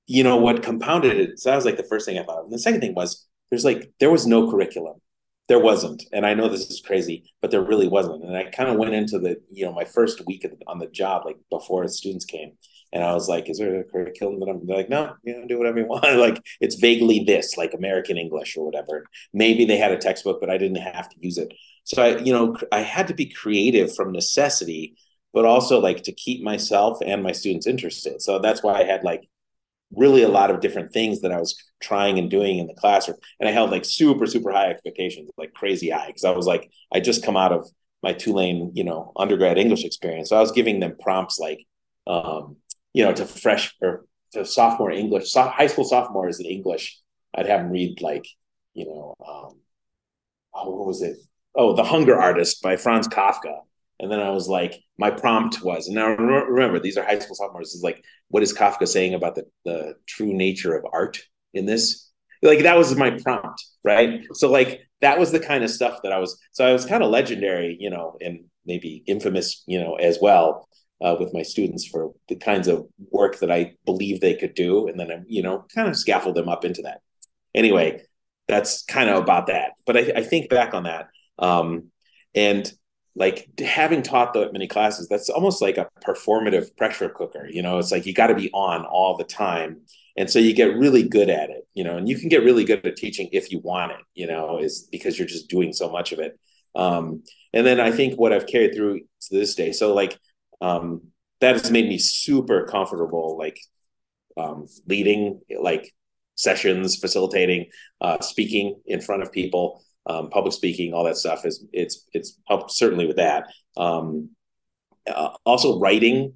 you 0.08 0.24
know, 0.24 0.38
what 0.38 0.64
compounded 0.64 1.20
it, 1.20 1.40
so 1.40 1.50
that 1.50 1.56
was 1.56 1.66
like 1.66 1.78
the 1.78 1.84
first 1.84 2.06
thing 2.06 2.18
I 2.18 2.24
thought 2.24 2.40
of. 2.40 2.46
And 2.46 2.54
the 2.54 2.60
second 2.60 2.82
thing 2.82 2.96
was 2.96 3.28
there's 3.50 3.66
like, 3.66 3.92
there 4.00 4.12
was 4.12 4.26
no 4.26 4.50
curriculum. 4.50 5.00
There 5.48 5.60
wasn't. 5.60 6.04
And 6.12 6.26
I 6.26 6.34
know 6.34 6.50
this 6.50 6.70
is 6.70 6.82
crazy, 6.82 7.32
but 7.42 7.52
there 7.52 7.62
really 7.62 7.88
wasn't. 7.88 8.24
And 8.24 8.36
I 8.36 8.46
kind 8.46 8.70
of 8.70 8.78
went 8.78 8.94
into 8.94 9.20
the, 9.20 9.38
you 9.52 9.66
know, 9.66 9.74
my 9.74 9.86
first 9.86 10.26
week 10.26 10.46
on 10.68 10.80
the 10.80 10.88
job, 10.88 11.26
like 11.26 11.38
before 11.50 11.88
students 11.88 12.26
came. 12.26 12.52
And 12.94 13.04
I 13.04 13.14
was 13.14 13.28
like, 13.28 13.50
is 13.50 13.58
there 13.58 13.80
a 13.80 13.84
curriculum 13.84 14.40
that 14.40 14.50
I'm 14.50 14.66
like, 14.66 14.90
no, 14.90 15.14
you 15.24 15.38
know, 15.38 15.48
do 15.48 15.58
whatever 15.58 15.80
you 15.80 15.86
want. 15.88 16.04
like 16.18 16.42
it's 16.60 16.76
vaguely 16.76 17.24
this, 17.26 17.58
like 17.58 17.74
American 17.74 18.18
English 18.18 18.58
or 18.58 18.66
whatever. 18.66 19.06
Maybe 19.34 19.66
they 19.66 19.78
had 19.78 19.92
a 19.92 19.98
textbook, 19.98 20.40
but 20.40 20.50
I 20.50 20.58
didn't 20.58 20.78
have 20.78 21.10
to 21.10 21.16
use 21.20 21.38
it. 21.38 21.54
So 21.84 22.02
I, 22.02 22.18
you 22.18 22.34
know, 22.34 22.58
I 22.72 22.82
had 22.82 23.08
to 23.08 23.14
be 23.14 23.30
creative 23.30 23.96
from 23.96 24.12
necessity, 24.12 24.96
but 25.34 25.46
also 25.46 25.80
like 25.80 26.04
to 26.04 26.12
keep 26.12 26.44
myself 26.44 27.00
and 27.06 27.24
my 27.24 27.32
students 27.32 27.68
interested. 27.68 28.22
So 28.22 28.40
that's 28.40 28.64
why 28.64 28.74
I 28.74 28.84
had 28.84 29.04
like 29.04 29.30
really 29.96 30.24
a 30.24 30.30
lot 30.30 30.52
of 30.52 30.60
different 30.60 30.92
things 30.92 31.22
that 31.22 31.32
I 31.32 31.40
was 31.40 31.56
trying 31.82 32.20
and 32.20 32.30
doing 32.30 32.60
in 32.60 32.68
the 32.68 32.74
classroom. 32.74 33.18
And 33.40 33.48
I 33.48 33.52
held 33.52 33.72
like 33.72 33.86
super, 33.86 34.26
super 34.26 34.52
high 34.52 34.70
expectations, 34.70 35.30
like 35.38 35.54
crazy 35.54 35.90
high. 35.90 36.12
Cause 36.12 36.26
I 36.26 36.32
was 36.32 36.46
like, 36.46 36.70
I 36.92 37.00
just 37.00 37.24
come 37.24 37.38
out 37.38 37.52
of 37.52 37.70
my 38.04 38.14
Tulane, 38.14 38.72
you 38.76 38.84
know, 38.84 39.12
undergrad 39.16 39.58
English 39.58 39.84
experience. 39.84 40.30
So 40.30 40.38
I 40.38 40.42
was 40.42 40.52
giving 40.52 40.80
them 40.80 40.96
prompts 41.00 41.40
like, 41.40 41.66
um, 42.06 42.58
you 42.94 43.04
know, 43.04 43.14
to 43.14 43.26
fresh 43.26 43.76
or 43.82 44.06
to 44.34 44.46
sophomore 44.46 44.92
English, 44.92 45.32
so 45.32 45.44
high 45.44 45.68
school 45.68 45.86
sophomores 45.86 46.40
in 46.40 46.46
English, 46.46 47.00
I'd 47.36 47.48
have 47.48 47.62
them 47.62 47.72
read 47.72 48.02
like, 48.02 48.26
you 48.74 48.86
know, 48.86 49.16
um, 49.26 49.60
oh, 50.54 50.70
what 50.70 50.88
was 50.88 51.02
it? 51.02 51.18
Oh, 51.56 51.76
The 51.76 51.84
Hunger 51.84 52.20
Artist 52.20 52.62
by 52.62 52.76
Franz 52.76 53.08
Kafka. 53.08 53.62
And 54.00 54.12
then 54.12 54.20
I 54.20 54.30
was 54.30 54.48
like, 54.48 54.80
my 54.98 55.10
prompt 55.10 55.64
was, 55.64 55.88
and 55.88 55.96
now 55.96 56.10
remember, 56.10 56.80
these 56.80 56.98
are 56.98 57.04
high 57.04 57.20
school 57.20 57.36
sophomores. 57.36 57.74
Is 57.74 57.84
like, 57.84 58.04
what 58.30 58.44
is 58.44 58.54
Kafka 58.54 58.88
saying 58.88 59.14
about 59.14 59.36
the, 59.36 59.46
the 59.66 59.96
true 60.08 60.34
nature 60.34 60.76
of 60.76 60.86
art 60.94 61.20
in 61.54 61.66
this? 61.66 62.10
Like 62.44 62.60
that 62.64 62.78
was 62.78 62.96
my 62.96 63.18
prompt, 63.24 63.66
right? 63.84 64.22
So 64.34 64.52
like 64.52 64.82
that 65.02 65.18
was 65.18 65.32
the 65.32 65.40
kind 65.40 65.64
of 65.64 65.72
stuff 65.72 66.02
that 66.04 66.12
I 66.12 66.20
was. 66.20 66.40
So 66.52 66.66
I 66.66 66.74
was 66.74 66.86
kind 66.86 67.04
of 67.04 67.10
legendary, 67.10 67.76
you 67.80 67.90
know, 67.90 68.18
and 68.22 68.46
maybe 68.66 69.04
infamous, 69.08 69.64
you 69.66 69.80
know, 69.80 69.96
as 69.96 70.20
well 70.22 70.68
uh, 71.02 71.16
with 71.20 71.34
my 71.34 71.42
students 71.42 71.88
for 71.88 72.12
the 72.28 72.36
kinds 72.36 72.68
of 72.68 72.88
work 73.12 73.40
that 73.40 73.52
I 73.52 73.76
believe 73.86 74.20
they 74.20 74.36
could 74.36 74.54
do, 74.54 74.88
and 74.88 75.00
then 75.00 75.12
I, 75.12 75.20
you 75.28 75.44
know, 75.44 75.66
kind 75.74 75.88
of 75.88 75.96
scaffold 75.96 76.36
them 76.36 76.50
up 76.50 76.66
into 76.66 76.82
that. 76.84 77.02
Anyway, 77.54 78.02
that's 78.48 78.84
kind 78.86 79.10
of 79.10 79.22
about 79.22 79.48
that. 79.48 79.72
But 79.86 79.98
I, 79.98 80.12
I 80.18 80.24
think 80.24 80.50
back 80.50 80.74
on 80.74 80.84
that, 80.84 81.08
um, 81.40 81.92
and 82.34 82.72
like 83.18 83.50
having 83.60 84.04
taught 84.04 84.34
that 84.34 84.54
many 84.54 84.68
classes, 84.68 85.08
that's 85.08 85.28
almost 85.28 85.60
like 85.60 85.78
a 85.78 85.90
performative 86.06 86.76
pressure 86.78 87.10
cooker. 87.10 87.48
You 87.50 87.64
know, 87.64 87.80
it's 87.80 87.92
like 87.92 88.06
you 88.06 88.14
got 88.14 88.28
to 88.28 88.36
be 88.36 88.52
on 88.54 88.86
all 88.86 89.18
the 89.18 89.24
time, 89.24 89.82
and 90.16 90.30
so 90.30 90.38
you 90.38 90.54
get 90.54 90.78
really 90.78 91.02
good 91.02 91.30
at 91.30 91.50
it. 91.50 91.68
You 91.74 91.84
know, 91.84 91.98
and 91.98 92.08
you 92.08 92.18
can 92.18 92.30
get 92.30 92.44
really 92.44 92.64
good 92.64 92.86
at 92.86 92.96
teaching 92.96 93.30
if 93.32 93.52
you 93.52 93.60
want 93.60 93.92
it. 93.94 94.00
You 94.14 94.28
know, 94.28 94.60
is 94.60 94.88
because 94.92 95.18
you're 95.18 95.28
just 95.28 95.50
doing 95.50 95.74
so 95.74 95.90
much 95.90 96.12
of 96.12 96.20
it. 96.20 96.40
Um, 96.76 97.24
and 97.54 97.66
then 97.66 97.80
I 97.80 97.92
think 97.92 98.20
what 98.20 98.32
I've 98.32 98.46
carried 98.46 98.76
through 98.76 99.00
to 99.00 99.30
this 99.32 99.56
day. 99.56 99.72
So 99.72 99.96
like 99.96 100.20
um, 100.62 101.02
that 101.42 101.54
has 101.54 101.72
made 101.72 101.88
me 101.88 101.98
super 101.98 102.66
comfortable, 102.66 103.36
like 103.36 103.60
um, 104.38 104.68
leading 104.88 105.42
like 105.60 105.92
sessions, 106.36 106.98
facilitating, 106.98 107.66
uh, 108.00 108.20
speaking 108.22 108.80
in 108.86 109.02
front 109.02 109.24
of 109.24 109.32
people, 109.32 109.84
um, 110.08 110.30
public 110.30 110.54
speaking, 110.54 110.94
all 110.94 111.04
that 111.04 111.18
stuff 111.18 111.46
is 111.46 111.66
it's 111.74 112.06
it's 112.14 112.40
helped 112.48 112.72
certainly 112.72 113.06
with 113.06 113.18
that. 113.18 113.52
Um, 113.76 114.30
uh, 115.08 115.30
also 115.46 115.80
writing, 115.80 116.34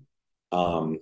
um, 0.51 0.98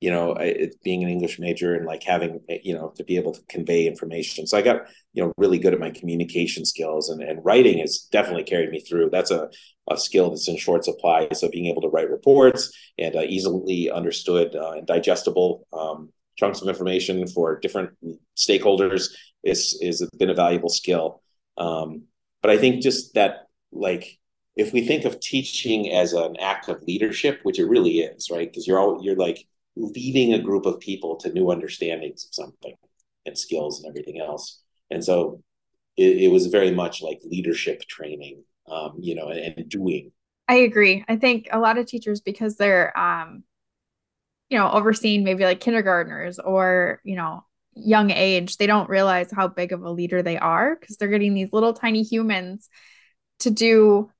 you 0.00 0.10
know, 0.10 0.32
it, 0.32 0.76
being 0.82 1.02
an 1.02 1.10
English 1.10 1.38
major 1.38 1.74
and 1.74 1.86
like 1.86 2.02
having, 2.02 2.40
you 2.62 2.74
know, 2.74 2.92
to 2.96 3.04
be 3.04 3.16
able 3.16 3.32
to 3.32 3.40
convey 3.48 3.86
information. 3.86 4.46
So 4.46 4.56
I 4.56 4.62
got, 4.62 4.82
you 5.12 5.22
know, 5.22 5.32
really 5.36 5.58
good 5.58 5.74
at 5.74 5.80
my 5.80 5.90
communication 5.90 6.64
skills 6.64 7.10
and, 7.10 7.22
and 7.22 7.44
writing 7.44 7.78
has 7.78 8.08
definitely 8.10 8.44
carried 8.44 8.70
me 8.70 8.80
through. 8.80 9.10
That's 9.10 9.30
a, 9.30 9.50
a 9.90 9.98
skill 9.98 10.30
that's 10.30 10.48
in 10.48 10.56
short 10.56 10.84
supply. 10.84 11.28
So 11.32 11.50
being 11.50 11.66
able 11.66 11.82
to 11.82 11.88
write 11.88 12.10
reports 12.10 12.72
and 12.98 13.14
uh, 13.14 13.22
easily 13.22 13.90
understood 13.90 14.56
uh, 14.56 14.72
and 14.72 14.86
digestible 14.86 15.66
um, 15.72 16.10
chunks 16.36 16.62
of 16.62 16.68
information 16.68 17.26
for 17.26 17.58
different 17.58 17.90
stakeholders 18.36 19.10
is, 19.44 19.78
is 19.82 20.08
been 20.18 20.30
a 20.30 20.34
valuable 20.34 20.70
skill. 20.70 21.22
Um, 21.60 22.04
but 22.42 22.50
I 22.50 22.58
think 22.58 22.82
just 22.82 23.14
that, 23.14 23.46
like, 23.70 24.18
if 24.56 24.72
we 24.72 24.84
think 24.84 25.04
of 25.04 25.20
teaching 25.20 25.92
as 25.92 26.12
an 26.12 26.36
act 26.40 26.68
of 26.68 26.82
leadership, 26.82 27.40
which 27.44 27.58
it 27.58 27.66
really 27.66 28.00
is, 28.00 28.30
right? 28.30 28.50
Because 28.50 28.66
you're 28.66 28.80
all 28.80 29.00
you're 29.04 29.16
like 29.16 29.46
leading 29.76 30.34
a 30.34 30.42
group 30.42 30.66
of 30.66 30.80
people 30.80 31.16
to 31.16 31.32
new 31.32 31.50
understandings 31.50 32.24
of 32.26 32.34
something 32.34 32.74
and 33.26 33.38
skills 33.38 33.78
and 33.78 33.88
everything 33.88 34.20
else. 34.20 34.62
And 34.90 35.04
so 35.04 35.42
it, 35.96 36.16
it 36.24 36.28
was 36.28 36.46
very 36.46 36.72
much 36.72 37.02
like 37.02 37.20
leadership 37.24 37.82
training, 37.82 38.42
um, 38.68 38.96
you 38.98 39.14
know, 39.14 39.28
and, 39.28 39.54
and, 39.56 39.68
doing. 39.68 40.12
I 40.48 40.56
agree. 40.56 41.04
I 41.08 41.16
think 41.16 41.48
a 41.52 41.60
lot 41.60 41.78
of 41.78 41.86
teachers, 41.86 42.20
because 42.20 42.56
they're, 42.56 42.96
um, 42.98 43.44
you 44.48 44.58
know, 44.58 44.70
overseeing 44.70 45.22
maybe 45.22 45.44
like 45.44 45.60
kindergartners 45.60 46.38
or, 46.40 47.00
you 47.04 47.14
know, 47.14 47.44
young 47.84 48.10
age, 48.10 48.56
they 48.56 48.66
don't 48.66 48.88
realize 48.88 49.30
how 49.30 49.48
big 49.48 49.72
of 49.72 49.82
a 49.82 49.90
leader 49.90 50.22
they 50.22 50.38
are 50.38 50.76
because 50.76 50.96
they're 50.96 51.08
getting 51.08 51.34
these 51.34 51.52
little 51.52 51.72
tiny 51.72 52.02
humans 52.02 52.68
to 53.40 53.50
do 53.50 54.10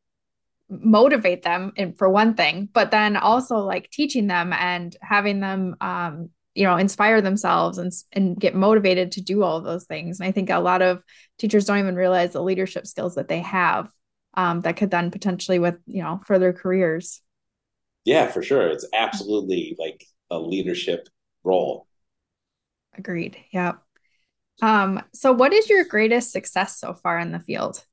motivate 0.68 1.42
them 1.42 1.72
and 1.76 1.98
for 1.98 2.08
one 2.08 2.34
thing 2.34 2.68
but 2.72 2.92
then 2.92 3.16
also 3.16 3.56
like 3.58 3.90
teaching 3.90 4.28
them 4.28 4.52
and 4.52 4.96
having 5.02 5.40
them 5.40 5.74
um 5.80 6.30
you 6.54 6.64
know 6.64 6.76
inspire 6.76 7.20
themselves 7.20 7.78
and 7.78 7.92
and 8.12 8.38
get 8.38 8.54
motivated 8.54 9.12
to 9.12 9.20
do 9.20 9.42
all 9.42 9.60
those 9.60 9.84
things. 9.84 10.20
And 10.20 10.28
i 10.28 10.32
think 10.32 10.50
a 10.50 10.58
lot 10.58 10.82
of 10.82 11.02
teachers 11.38 11.64
don't 11.64 11.78
even 11.78 11.96
realize 11.96 12.32
the 12.32 12.42
leadership 12.42 12.86
skills 12.86 13.16
that 13.16 13.28
they 13.28 13.40
have 13.40 13.90
um 14.34 14.60
that 14.60 14.76
could 14.76 14.90
then 14.90 15.10
potentially 15.10 15.58
with 15.58 15.76
you 15.86 16.02
know 16.02 16.20
further 16.24 16.52
careers. 16.52 17.20
Yeah 18.04 18.28
for 18.28 18.42
sure. 18.42 18.68
It's 18.68 18.86
absolutely 18.94 19.76
like 19.78 20.04
a 20.30 20.38
leadership 20.38 21.08
role 21.42 21.86
agreed 22.96 23.36
yeah 23.52 23.72
um 24.62 25.02
so 25.14 25.32
what 25.32 25.52
is 25.52 25.68
your 25.68 25.84
greatest 25.84 26.32
success 26.32 26.78
so 26.78 26.92
far 26.92 27.18
in 27.18 27.32
the 27.32 27.40
field 27.40 27.84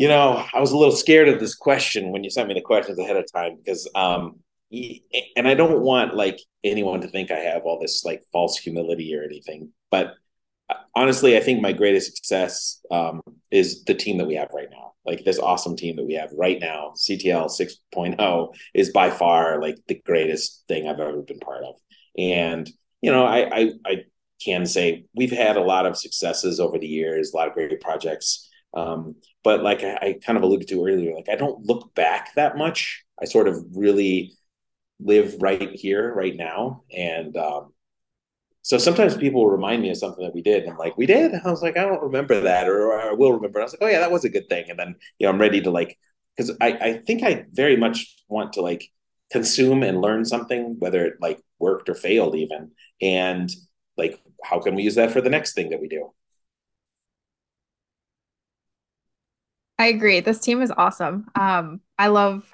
you 0.00 0.08
know, 0.08 0.46
I 0.54 0.60
was 0.60 0.72
a 0.72 0.78
little 0.78 0.96
scared 0.96 1.28
of 1.28 1.40
this 1.40 1.54
question 1.54 2.10
when 2.10 2.24
you 2.24 2.30
sent 2.30 2.48
me 2.48 2.54
the 2.54 2.62
questions 2.62 2.98
ahead 2.98 3.18
of 3.18 3.30
time 3.30 3.58
because, 3.62 3.86
um, 3.94 4.40
and 5.36 5.46
I 5.46 5.52
don't 5.52 5.82
want 5.82 6.14
like 6.14 6.40
anyone 6.64 7.02
to 7.02 7.08
think 7.08 7.30
I 7.30 7.40
have 7.40 7.64
all 7.64 7.78
this 7.78 8.02
like 8.02 8.22
false 8.32 8.56
humility 8.56 9.14
or 9.14 9.22
anything, 9.22 9.72
but 9.90 10.14
uh, 10.70 10.76
honestly, 10.94 11.36
I 11.36 11.40
think 11.40 11.60
my 11.60 11.74
greatest 11.74 12.16
success 12.16 12.80
um, 12.90 13.20
is 13.50 13.84
the 13.84 13.92
team 13.92 14.16
that 14.16 14.26
we 14.26 14.36
have 14.36 14.48
right 14.54 14.70
now. 14.70 14.92
Like 15.04 15.22
this 15.22 15.38
awesome 15.38 15.76
team 15.76 15.96
that 15.96 16.06
we 16.06 16.14
have 16.14 16.30
right 16.32 16.58
now, 16.58 16.94
CTL 16.96 17.50
6.0 17.50 18.54
is 18.72 18.90
by 18.92 19.10
far 19.10 19.60
like 19.60 19.76
the 19.86 20.00
greatest 20.06 20.64
thing 20.66 20.88
I've 20.88 20.98
ever 20.98 21.20
been 21.20 21.40
part 21.40 21.64
of. 21.64 21.74
And 22.16 22.70
you 23.02 23.10
know, 23.10 23.24
I 23.24 23.38
I, 23.60 23.70
I 23.86 24.04
can 24.44 24.66
say 24.66 25.06
we've 25.14 25.30
had 25.30 25.56
a 25.56 25.62
lot 25.62 25.86
of 25.86 25.96
successes 25.96 26.60
over 26.60 26.78
the 26.78 26.86
years, 26.86 27.32
a 27.32 27.36
lot 27.36 27.48
of 27.48 27.54
great 27.54 27.80
projects. 27.80 28.48
Um, 28.74 29.16
but 29.42 29.62
like 29.62 29.82
I, 29.82 29.94
I 30.00 30.18
kind 30.24 30.36
of 30.36 30.44
alluded 30.44 30.68
to 30.68 30.86
earlier, 30.86 31.14
like 31.14 31.28
I 31.28 31.36
don't 31.36 31.64
look 31.66 31.94
back 31.94 32.34
that 32.36 32.56
much. 32.56 33.04
I 33.20 33.24
sort 33.26 33.48
of 33.48 33.64
really 33.74 34.34
live 35.00 35.36
right 35.40 35.70
here, 35.72 36.12
right 36.14 36.36
now, 36.36 36.84
and 36.96 37.36
um, 37.36 37.72
so 38.62 38.76
sometimes 38.78 39.16
people 39.16 39.48
remind 39.48 39.82
me 39.82 39.90
of 39.90 39.96
something 39.96 40.24
that 40.24 40.34
we 40.34 40.42
did. 40.42 40.64
And 40.64 40.72
I'm 40.72 40.78
like, 40.78 40.96
we 40.98 41.06
did. 41.06 41.32
I 41.34 41.50
was 41.50 41.62
like, 41.62 41.76
I 41.78 41.84
don't 41.84 42.02
remember 42.02 42.40
that, 42.42 42.68
or, 42.68 42.92
or 42.92 43.00
I 43.10 43.12
will 43.14 43.32
remember. 43.32 43.58
And 43.58 43.64
I 43.64 43.66
was 43.66 43.72
like, 43.72 43.82
oh 43.82 43.86
yeah, 43.88 44.00
that 44.00 44.12
was 44.12 44.24
a 44.24 44.28
good 44.28 44.48
thing. 44.48 44.66
And 44.68 44.78
then 44.78 44.96
you 45.18 45.26
know, 45.26 45.32
I'm 45.32 45.40
ready 45.40 45.60
to 45.62 45.70
like, 45.70 45.98
because 46.36 46.56
I 46.60 46.72
I 46.72 46.92
think 47.06 47.22
I 47.22 47.46
very 47.52 47.76
much 47.76 48.16
want 48.28 48.52
to 48.54 48.62
like 48.62 48.90
consume 49.30 49.82
and 49.82 50.00
learn 50.00 50.24
something, 50.24 50.76
whether 50.78 51.04
it 51.04 51.14
like 51.20 51.40
worked 51.58 51.88
or 51.88 51.94
failed, 51.94 52.34
even, 52.34 52.72
and 53.00 53.50
like 53.96 54.20
how 54.42 54.60
can 54.60 54.74
we 54.74 54.82
use 54.82 54.94
that 54.96 55.12
for 55.12 55.20
the 55.20 55.30
next 55.30 55.54
thing 55.54 55.70
that 55.70 55.80
we 55.80 55.88
do. 55.88 56.12
I 59.78 59.86
agree. 59.86 60.20
This 60.20 60.40
team 60.40 60.60
is 60.60 60.70
awesome. 60.70 61.26
Um, 61.34 61.80
I 61.98 62.08
love 62.08 62.44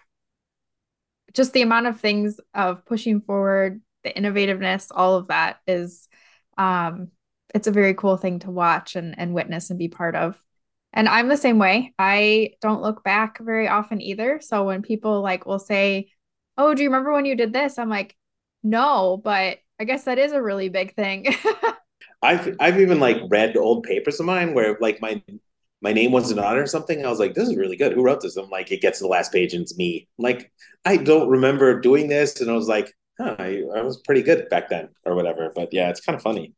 just 1.34 1.52
the 1.52 1.62
amount 1.62 1.86
of 1.86 2.00
things 2.00 2.40
of 2.54 2.84
pushing 2.86 3.20
forward, 3.20 3.80
the 4.04 4.12
innovativeness, 4.12 4.88
all 4.90 5.16
of 5.16 5.28
that 5.28 5.58
is 5.66 6.08
um 6.58 7.08
it's 7.54 7.66
a 7.66 7.72
very 7.72 7.94
cool 7.94 8.16
thing 8.16 8.38
to 8.40 8.50
watch 8.50 8.96
and, 8.96 9.18
and 9.18 9.34
witness 9.34 9.70
and 9.70 9.78
be 9.78 9.88
part 9.88 10.14
of. 10.14 10.40
And 10.92 11.08
I'm 11.08 11.28
the 11.28 11.36
same 11.36 11.58
way. 11.58 11.94
I 11.98 12.52
don't 12.60 12.82
look 12.82 13.04
back 13.04 13.38
very 13.38 13.68
often 13.68 14.00
either. 14.00 14.40
So 14.42 14.64
when 14.64 14.82
people 14.82 15.20
like 15.20 15.46
will 15.46 15.58
say, 15.58 16.10
Oh, 16.58 16.74
do 16.74 16.82
you 16.82 16.88
remember 16.88 17.12
when 17.12 17.24
you 17.26 17.36
did 17.36 17.52
this? 17.52 17.78
I'm 17.78 17.88
like, 17.88 18.16
no, 18.62 19.20
but 19.22 19.58
I 19.78 19.84
guess 19.84 20.04
that 20.04 20.18
is 20.18 20.32
a 20.32 20.42
really 20.42 20.68
big 20.68 20.94
thing. 20.94 21.26
I've 22.22 22.56
I've 22.60 22.80
even 22.80 23.00
like 23.00 23.18
read 23.28 23.56
old 23.56 23.84
papers 23.84 24.20
of 24.20 24.26
mine 24.26 24.54
where 24.54 24.76
like 24.80 25.00
my 25.00 25.22
my 25.82 25.92
name 25.92 26.12
wasn't 26.12 26.40
on 26.40 26.56
it 26.56 26.60
or 26.60 26.66
something. 26.66 27.04
I 27.04 27.10
was 27.10 27.18
like, 27.18 27.34
this 27.34 27.48
is 27.48 27.56
really 27.56 27.76
good. 27.76 27.92
Who 27.92 28.02
wrote 28.02 28.22
this? 28.22 28.36
I'm 28.36 28.48
like, 28.50 28.72
it 28.72 28.80
gets 28.80 28.98
to 28.98 29.04
the 29.04 29.08
last 29.08 29.32
page 29.32 29.52
and 29.52 29.62
it's 29.62 29.76
me. 29.76 30.08
I'm 30.18 30.22
like, 30.24 30.50
I 30.84 30.96
don't 30.96 31.28
remember 31.28 31.80
doing 31.80 32.08
this. 32.08 32.40
And 32.40 32.50
I 32.50 32.54
was 32.54 32.68
like, 32.68 32.92
huh, 33.20 33.36
I, 33.38 33.62
I 33.76 33.82
was 33.82 33.98
pretty 33.98 34.22
good 34.22 34.48
back 34.48 34.70
then 34.70 34.88
or 35.04 35.14
whatever. 35.14 35.52
But 35.54 35.72
yeah, 35.72 35.90
it's 35.90 36.00
kind 36.00 36.16
of 36.16 36.22
funny. 36.22 36.54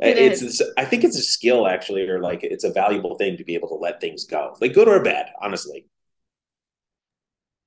It 0.00 0.18
it's, 0.18 0.42
it's, 0.42 0.62
I 0.78 0.84
think 0.86 1.04
it's 1.04 1.18
a 1.18 1.22
skill 1.22 1.66
actually, 1.68 2.08
or 2.08 2.20
like 2.20 2.42
it's 2.44 2.64
a 2.64 2.72
valuable 2.72 3.16
thing 3.16 3.36
to 3.38 3.44
be 3.44 3.54
able 3.54 3.68
to 3.68 3.74
let 3.76 4.00
things 4.00 4.24
go, 4.24 4.56
like 4.60 4.74
good 4.74 4.88
or 4.88 5.02
bad, 5.02 5.28
honestly. 5.42 5.86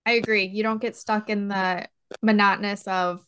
I 0.06 0.14
agree. 0.14 0.46
You 0.46 0.64
don't 0.64 0.82
get 0.82 0.96
stuck 0.96 1.30
in 1.30 1.48
the 1.48 1.88
monotonous 2.22 2.88
of 2.88 3.26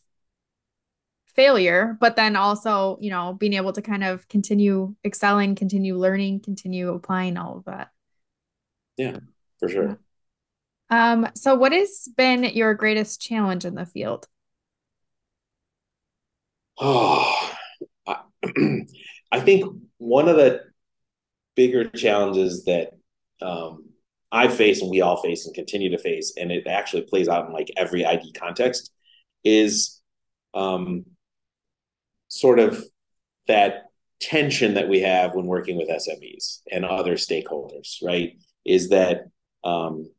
failure, 1.28 1.96
but 2.00 2.16
then 2.16 2.34
also, 2.34 2.98
you 3.00 3.10
know, 3.10 3.34
being 3.34 3.52
able 3.52 3.72
to 3.72 3.82
kind 3.82 4.02
of 4.02 4.26
continue 4.28 4.94
excelling, 5.04 5.54
continue 5.54 5.96
learning, 5.96 6.40
continue 6.40 6.92
applying 6.92 7.36
all 7.36 7.58
of 7.58 7.64
that. 7.66 7.90
Yeah, 8.96 9.18
for 9.60 9.68
sure. 9.68 9.98
Um, 10.88 11.28
so 11.34 11.54
what 11.54 11.72
has 11.72 12.08
been 12.16 12.44
your 12.44 12.74
greatest 12.74 13.20
challenge 13.20 13.64
in 13.64 13.74
the 13.74 13.86
field? 13.86 14.26
Oh, 16.78 17.52
I, 18.06 18.20
I 19.32 19.40
think 19.40 19.64
one 19.98 20.28
of 20.28 20.36
the 20.36 20.62
bigger 21.54 21.88
challenges 21.88 22.64
that 22.64 22.92
um, 23.42 23.90
I 24.32 24.48
face 24.48 24.82
and 24.82 24.90
we 24.90 25.00
all 25.00 25.22
face 25.22 25.46
and 25.46 25.54
continue 25.54 25.90
to 25.90 25.98
face, 25.98 26.34
and 26.36 26.50
it 26.50 26.66
actually 26.66 27.02
plays 27.02 27.28
out 27.28 27.46
in 27.46 27.52
like 27.52 27.70
every 27.76 28.04
ID 28.04 28.32
context, 28.32 28.90
is 29.44 30.00
um, 30.54 31.04
sort 32.28 32.58
of 32.58 32.84
that 33.46 33.84
tension 34.20 34.74
that 34.74 34.88
we 34.88 35.00
have 35.00 35.34
when 35.34 35.46
working 35.46 35.76
with 35.76 35.88
SMEs 35.88 36.60
and 36.70 36.84
other 36.84 37.14
stakeholders, 37.14 38.02
right? 38.02 38.36
Is 38.64 38.88
that, 38.88 39.26
um, 39.64 40.10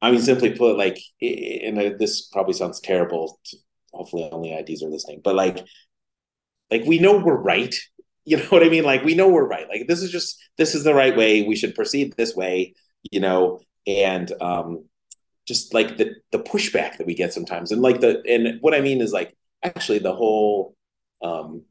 I 0.00 0.10
mean, 0.10 0.20
simply 0.20 0.50
put, 0.50 0.76
like, 0.76 0.98
and 1.20 1.98
this 1.98 2.28
probably 2.28 2.54
sounds 2.54 2.80
terrible. 2.80 3.38
To, 3.46 3.56
hopefully, 3.92 4.28
only 4.32 4.52
IDs 4.52 4.82
are 4.82 4.88
listening, 4.88 5.20
but 5.22 5.34
like, 5.34 5.64
like 6.70 6.84
we 6.84 6.98
know 6.98 7.18
we're 7.18 7.40
right. 7.40 7.74
You 8.24 8.36
know 8.36 8.44
what 8.50 8.62
I 8.62 8.68
mean? 8.68 8.84
Like, 8.84 9.04
we 9.04 9.14
know 9.14 9.28
we're 9.28 9.48
right. 9.48 9.66
Like, 9.70 9.86
this 9.88 10.02
is 10.02 10.10
just 10.10 10.38
this 10.58 10.74
is 10.74 10.84
the 10.84 10.92
right 10.92 11.16
way. 11.16 11.44
We 11.44 11.56
should 11.56 11.74
proceed 11.74 12.14
this 12.18 12.36
way. 12.36 12.74
You 13.10 13.20
know, 13.20 13.60
and 13.86 14.30
um, 14.40 14.84
just 15.46 15.74
like 15.74 15.96
the 15.96 16.16
the 16.32 16.38
pushback 16.38 16.98
that 16.98 17.06
we 17.06 17.14
get 17.14 17.32
sometimes, 17.32 17.72
and 17.72 17.82
like 17.82 18.00
the 18.00 18.22
and 18.28 18.60
what 18.60 18.74
I 18.74 18.80
mean 18.80 19.00
is 19.00 19.12
like 19.12 19.36
actually 19.62 19.98
the 19.98 20.14
whole 20.14 20.74
um, 21.22 21.62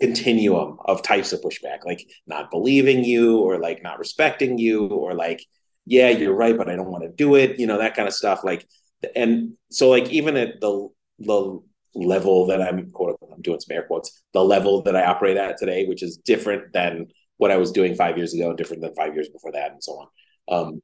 continuum 0.00 0.78
of 0.84 1.02
types 1.02 1.32
of 1.32 1.40
pushback, 1.40 1.84
like 1.84 2.06
not 2.26 2.50
believing 2.50 3.04
you 3.04 3.38
or 3.38 3.58
like 3.58 3.82
not 3.82 3.98
respecting 3.98 4.58
you 4.58 4.86
or 4.86 5.14
like, 5.14 5.40
yeah, 5.86 6.10
you're 6.10 6.34
right, 6.34 6.56
but 6.56 6.68
I 6.68 6.76
don't 6.76 6.90
want 6.90 7.04
to 7.04 7.10
do 7.10 7.36
it, 7.36 7.58
you 7.58 7.66
know, 7.66 7.78
that 7.78 7.94
kind 7.94 8.08
of 8.08 8.14
stuff. 8.14 8.44
Like, 8.44 8.66
and 9.14 9.52
so 9.70 9.90
like 9.90 10.10
even 10.10 10.36
at 10.36 10.60
the 10.60 10.88
the 11.20 11.60
level 11.94 12.46
that 12.46 12.60
I'm 12.60 12.90
quote 12.90 13.18
I'm 13.32 13.40
doing 13.42 13.60
some 13.60 13.74
air 13.76 13.84
quotes, 13.84 14.22
the 14.32 14.44
level 14.44 14.82
that 14.82 14.96
I 14.96 15.04
operate 15.04 15.36
at 15.36 15.58
today, 15.58 15.86
which 15.86 16.02
is 16.02 16.16
different 16.18 16.72
than 16.72 17.08
what 17.36 17.50
I 17.50 17.56
was 17.56 17.72
doing 17.72 17.94
five 17.94 18.16
years 18.16 18.34
ago, 18.34 18.54
different 18.54 18.82
than 18.82 18.94
five 18.94 19.14
years 19.14 19.28
before 19.28 19.52
that, 19.52 19.72
and 19.72 19.82
so 19.82 19.92
on. 19.92 20.08
Um, 20.48 20.82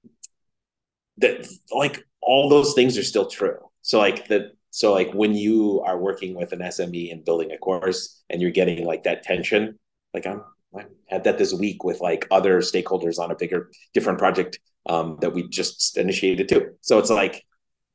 that 1.18 1.46
like 1.70 2.04
all 2.22 2.48
those 2.48 2.74
things 2.74 2.96
are 2.98 3.04
still 3.04 3.26
true. 3.26 3.58
So 3.82 3.98
like 3.98 4.28
the 4.28 4.52
so 4.70 4.92
like 4.92 5.12
when 5.12 5.34
you 5.34 5.82
are 5.84 5.98
working 5.98 6.34
with 6.34 6.52
an 6.52 6.60
SME 6.60 7.12
and 7.12 7.24
building 7.24 7.50
a 7.50 7.58
course 7.58 8.22
and 8.30 8.40
you're 8.40 8.50
getting 8.50 8.84
like 8.84 9.04
that 9.04 9.22
tension, 9.22 9.78
like 10.14 10.26
I'm 10.26 10.42
I 10.76 10.84
had 11.08 11.24
that 11.24 11.38
this 11.38 11.52
week 11.52 11.82
with 11.82 12.00
like 12.00 12.26
other 12.30 12.60
stakeholders 12.60 13.18
on 13.18 13.30
a 13.30 13.34
bigger 13.34 13.70
different 13.92 14.18
project 14.20 14.60
um, 14.86 15.18
that 15.20 15.32
we 15.34 15.48
just 15.48 15.96
initiated 15.96 16.48
too. 16.48 16.74
So 16.80 16.98
it's 16.98 17.10
like 17.10 17.44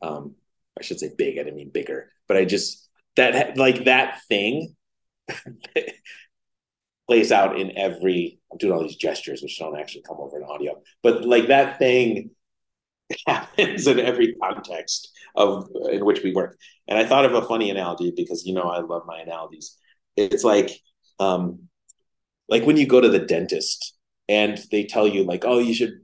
um, 0.01 0.35
I 0.77 0.83
should 0.83 0.99
say 0.99 1.11
big, 1.17 1.39
I 1.39 1.43
didn't 1.43 1.55
mean 1.55 1.69
bigger, 1.69 2.11
but 2.27 2.37
I 2.37 2.45
just 2.45 2.89
that 3.15 3.57
like 3.57 3.85
that 3.85 4.21
thing 4.27 4.75
plays 7.07 7.31
out 7.31 7.59
in 7.59 7.77
every 7.77 8.39
I'm 8.55 8.57
doing 8.57 8.73
all 8.73 8.83
these 8.83 8.95
gestures 8.95 9.41
which 9.41 9.59
don't 9.59 9.77
actually 9.77 10.03
come 10.03 10.17
over 10.19 10.37
in 10.37 10.43
audio, 10.43 10.81
but 11.03 11.25
like 11.25 11.47
that 11.47 11.77
thing 11.77 12.31
happens 13.27 13.85
in 13.85 13.99
every 13.99 14.33
context 14.41 15.11
of 15.35 15.69
in 15.91 16.05
which 16.05 16.23
we 16.23 16.33
work. 16.33 16.57
And 16.87 16.97
I 16.97 17.05
thought 17.05 17.25
of 17.25 17.33
a 17.33 17.45
funny 17.45 17.69
analogy 17.69 18.13
because 18.15 18.45
you 18.45 18.53
know 18.53 18.63
I 18.63 18.79
love 18.79 19.03
my 19.05 19.19
analogies. 19.19 19.77
It's 20.15 20.45
like 20.45 20.71
um 21.19 21.67
like 22.47 22.65
when 22.65 22.77
you 22.77 22.87
go 22.87 23.01
to 23.01 23.09
the 23.09 23.19
dentist 23.19 23.93
and 24.29 24.57
they 24.71 24.85
tell 24.85 25.07
you 25.07 25.23
like 25.23 25.43
oh 25.45 25.59
you 25.59 25.73
should 25.73 25.99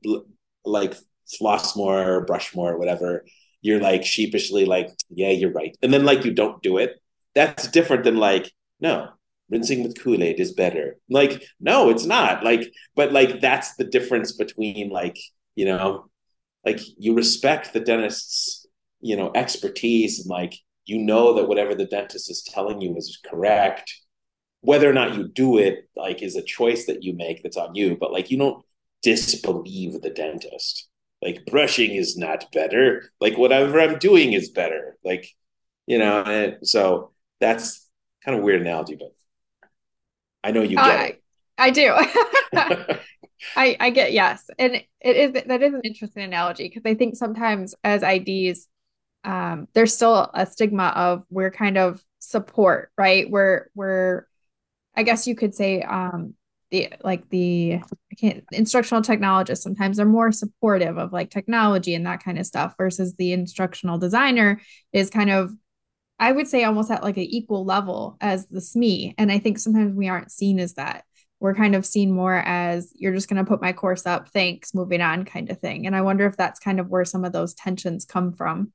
like 0.66 0.96
floss 1.38 1.76
more 1.76 2.16
or 2.16 2.26
brush 2.26 2.54
more 2.54 2.74
or 2.74 2.78
whatever 2.78 3.26
you're 3.62 3.80
like 3.80 4.04
sheepishly 4.04 4.66
like 4.66 4.90
yeah 5.10 5.30
you're 5.30 5.52
right 5.52 5.78
and 5.82 5.94
then 5.94 6.04
like 6.04 6.26
you 6.26 6.34
don't 6.34 6.62
do 6.62 6.78
it 6.78 7.02
that's 7.36 7.68
different 7.68 8.04
than 8.04 8.18
like 8.18 8.52
no 8.80 9.10
rinsing 9.52 9.84
with 9.84 10.02
kool-aid 10.02 10.40
is 10.40 10.54
better. 10.54 10.98
Like 11.10 11.44
no 11.60 11.90
it's 11.90 12.06
not. 12.06 12.44
Like 12.44 12.74
but 12.96 13.12
like 13.12 13.42
that's 13.42 13.76
the 13.76 13.84
difference 13.84 14.32
between 14.32 14.90
like 14.90 15.18
you 15.56 15.66
know 15.66 16.10
like 16.66 16.80
you 16.98 17.14
respect 17.14 17.74
the 17.74 17.82
dentist's 17.82 18.66
you 19.02 19.16
know 19.18 19.32
expertise 19.36 20.20
and 20.20 20.30
like 20.30 20.56
you 20.86 20.98
know 20.98 21.36
that 21.36 21.48
whatever 21.48 21.76
the 21.76 21.86
dentist 21.86 22.32
is 22.32 22.42
telling 22.44 22.82
you 22.82 22.96
is 22.96 23.20
correct. 23.30 23.94
Whether 24.62 24.90
or 24.90 24.94
not 24.94 25.16
you 25.16 25.28
do 25.28 25.58
it 25.58 25.90
like 25.96 26.22
is 26.22 26.36
a 26.36 26.44
choice 26.44 26.86
that 26.86 27.04
you 27.04 27.14
make 27.14 27.44
that's 27.44 27.58
on 27.58 27.76
you 27.76 27.98
but 28.00 28.14
like 28.14 28.32
you 28.32 28.38
don't 28.38 28.64
disbelieve 29.04 30.02
the 30.02 30.10
dentist. 30.12 30.88
Like 31.22 31.46
brushing 31.46 31.92
is 31.92 32.18
not 32.18 32.52
better. 32.52 33.12
Like 33.20 33.38
whatever 33.38 33.80
i'm 33.82 34.00
doing 34.00 34.34
is 34.34 34.50
better. 34.50 34.98
Like 35.04 35.28
you 35.88 35.98
know 35.98 36.24
and 36.24 36.58
so 36.66 37.12
that's 37.42 37.90
kind 38.24 38.38
of 38.38 38.44
weird 38.44 38.62
analogy 38.62 38.96
but 38.96 39.16
i 40.44 40.52
know 40.52 40.62
you 40.62 40.76
get 40.76 41.00
uh, 41.00 41.04
it. 41.04 41.22
I 41.62 41.70
do. 41.70 41.94
I 43.56 43.76
I 43.80 43.90
get 43.92 44.14
yes, 44.14 44.50
and 44.58 44.76
it 44.76 45.16
is 45.16 45.34
that 45.46 45.62
is 45.62 45.74
an 45.74 45.82
interesting 45.84 46.24
analogy 46.24 46.68
because 46.68 46.84
I 46.86 46.96
think 46.96 47.16
sometimes 47.16 47.76
as 47.84 48.04
IDs, 48.04 48.68
um, 49.24 49.68
there's 49.74 49.94
still 49.94 50.30
a 50.34 50.46
stigma 50.46 50.94
of 50.96 51.24
we're 51.30 51.52
kind 51.52 51.78
of 51.78 52.04
support, 52.20 52.92
right? 52.98 53.30
We're 53.30 53.68
we're, 53.76 54.26
I 54.96 55.04
guess 55.04 55.28
you 55.28 55.36
could 55.36 55.56
say, 55.56 55.82
um, 55.82 56.36
the 56.72 56.94
like 57.04 57.30
the 57.30 57.80
I 58.12 58.16
can't 58.16 58.44
instructional 58.52 59.04
technologists 59.04 59.64
sometimes 59.64 60.00
are 60.00 60.06
more 60.06 60.32
supportive 60.32 60.98
of 60.98 61.14
like 61.14 61.30
technology 61.30 61.96
and 61.96 62.06
that 62.06 62.24
kind 62.24 62.40
of 62.40 62.46
stuff 62.46 62.76
versus 62.78 63.16
the 63.16 63.34
instructional 63.34 63.98
designer 63.98 64.62
is 64.94 65.10
kind 65.10 65.30
of 65.30 65.52
I 66.22 66.32
would 66.32 66.48
say 66.48 66.64
almost 66.64 66.90
at 66.90 67.04
like 67.04 67.18
an 67.18 67.24
equal 67.24 67.66
level 67.66 68.16
as 68.22 68.48
the 68.48 68.62
SME. 68.62 69.16
And 69.18 69.30
I 69.32 69.40
think 69.40 69.60
sometimes 69.60 69.94
we 69.94 70.08
aren't 70.08 70.32
seen 70.32 70.60
as 70.60 70.76
that 70.76 71.04
we're 71.42 71.56
kind 71.56 71.74
of 71.74 71.88
seen 71.88 72.12
more 72.12 72.36
as 72.36 72.94
you're 72.96 73.16
just 73.16 73.28
going 73.28 73.44
to 73.44 73.50
put 73.50 73.62
my 73.62 73.74
course 73.74 74.06
up, 74.06 74.30
thanks, 74.30 74.76
moving 74.76 75.02
on 75.02 75.26
kind 75.26 75.50
of 75.50 75.60
thing. 75.60 75.88
And 75.88 75.96
I 75.96 76.04
wonder 76.04 76.28
if 76.28 76.38
that's 76.38 76.60
kind 76.60 76.80
of 76.80 76.88
where 76.88 77.04
some 77.04 77.26
of 77.26 77.34
those 77.34 77.56
tensions 77.56 78.06
come 78.06 78.32
from. 78.32 78.72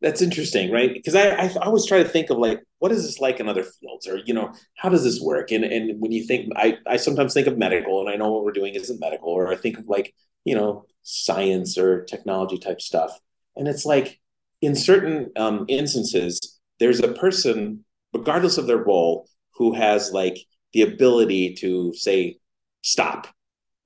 That's 0.00 0.20
interesting, 0.20 0.72
right? 0.72 0.92
Because 0.92 1.14
I, 1.14 1.28
I 1.28 1.54
always 1.62 1.86
try 1.86 2.02
to 2.02 2.08
think 2.08 2.30
of 2.30 2.38
like, 2.38 2.60
what 2.80 2.90
is 2.90 3.04
this 3.04 3.20
like 3.20 3.38
in 3.38 3.48
other 3.48 3.62
fields, 3.62 4.08
or 4.08 4.18
you 4.18 4.34
know, 4.34 4.52
how 4.76 4.88
does 4.88 5.04
this 5.04 5.20
work? 5.20 5.50
And 5.50 5.64
and 5.64 6.00
when 6.00 6.12
you 6.12 6.24
think, 6.24 6.52
I 6.54 6.78
I 6.86 6.96
sometimes 6.98 7.34
think 7.34 7.48
of 7.48 7.58
medical, 7.58 8.00
and 8.00 8.08
I 8.08 8.14
know 8.14 8.30
what 8.30 8.44
we're 8.44 8.52
doing 8.52 8.74
isn't 8.74 9.00
medical, 9.00 9.30
or 9.30 9.48
I 9.48 9.56
think 9.56 9.76
of 9.76 9.88
like 9.88 10.14
you 10.44 10.54
know 10.54 10.84
science 11.02 11.76
or 11.78 12.04
technology 12.04 12.58
type 12.58 12.80
stuff, 12.80 13.18
and 13.56 13.66
it's 13.66 13.84
like 13.84 14.20
in 14.60 14.74
certain 14.74 15.30
um, 15.36 15.64
instances, 15.68 16.58
there's 16.80 17.00
a 17.00 17.12
person, 17.12 17.84
regardless 18.12 18.58
of 18.58 18.66
their 18.66 18.78
role, 18.78 19.28
who 19.54 19.74
has 19.74 20.12
like 20.12 20.36
the 20.72 20.82
ability 20.82 21.54
to 21.56 21.92
say, 21.94 22.38
stop, 22.82 23.26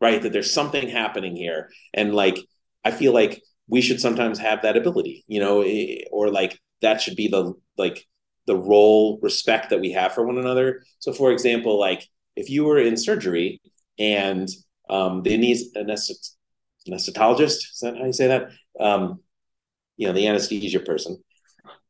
right? 0.00 0.22
That 0.22 0.32
there's 0.32 0.52
something 0.52 0.88
happening 0.88 1.36
here. 1.36 1.70
And 1.94 2.14
like, 2.14 2.38
I 2.84 2.90
feel 2.90 3.12
like 3.12 3.42
we 3.68 3.80
should 3.80 4.00
sometimes 4.00 4.38
have 4.38 4.62
that 4.62 4.76
ability, 4.76 5.24
you 5.28 5.40
know, 5.40 5.62
eh, 5.62 6.04
or 6.10 6.30
like 6.30 6.58
that 6.82 7.00
should 7.00 7.16
be 7.16 7.28
the 7.28 7.54
like 7.78 8.06
the 8.46 8.56
role 8.56 9.18
respect 9.22 9.70
that 9.70 9.80
we 9.80 9.92
have 9.92 10.12
for 10.12 10.26
one 10.26 10.38
another. 10.38 10.82
So, 10.98 11.12
for 11.12 11.32
example, 11.32 11.78
like 11.78 12.06
if 12.36 12.50
you 12.50 12.64
were 12.64 12.78
in 12.78 12.96
surgery 12.96 13.60
and 13.98 14.48
um, 14.90 15.22
the 15.22 15.30
anesthetologist, 15.30 17.72
is 17.72 17.78
that 17.82 17.96
how 17.96 18.04
you 18.04 18.12
say 18.12 18.28
that? 18.28 18.50
Um, 18.80 19.20
you 19.96 20.06
know, 20.06 20.12
the 20.12 20.26
anesthesia 20.26 20.80
person. 20.80 21.22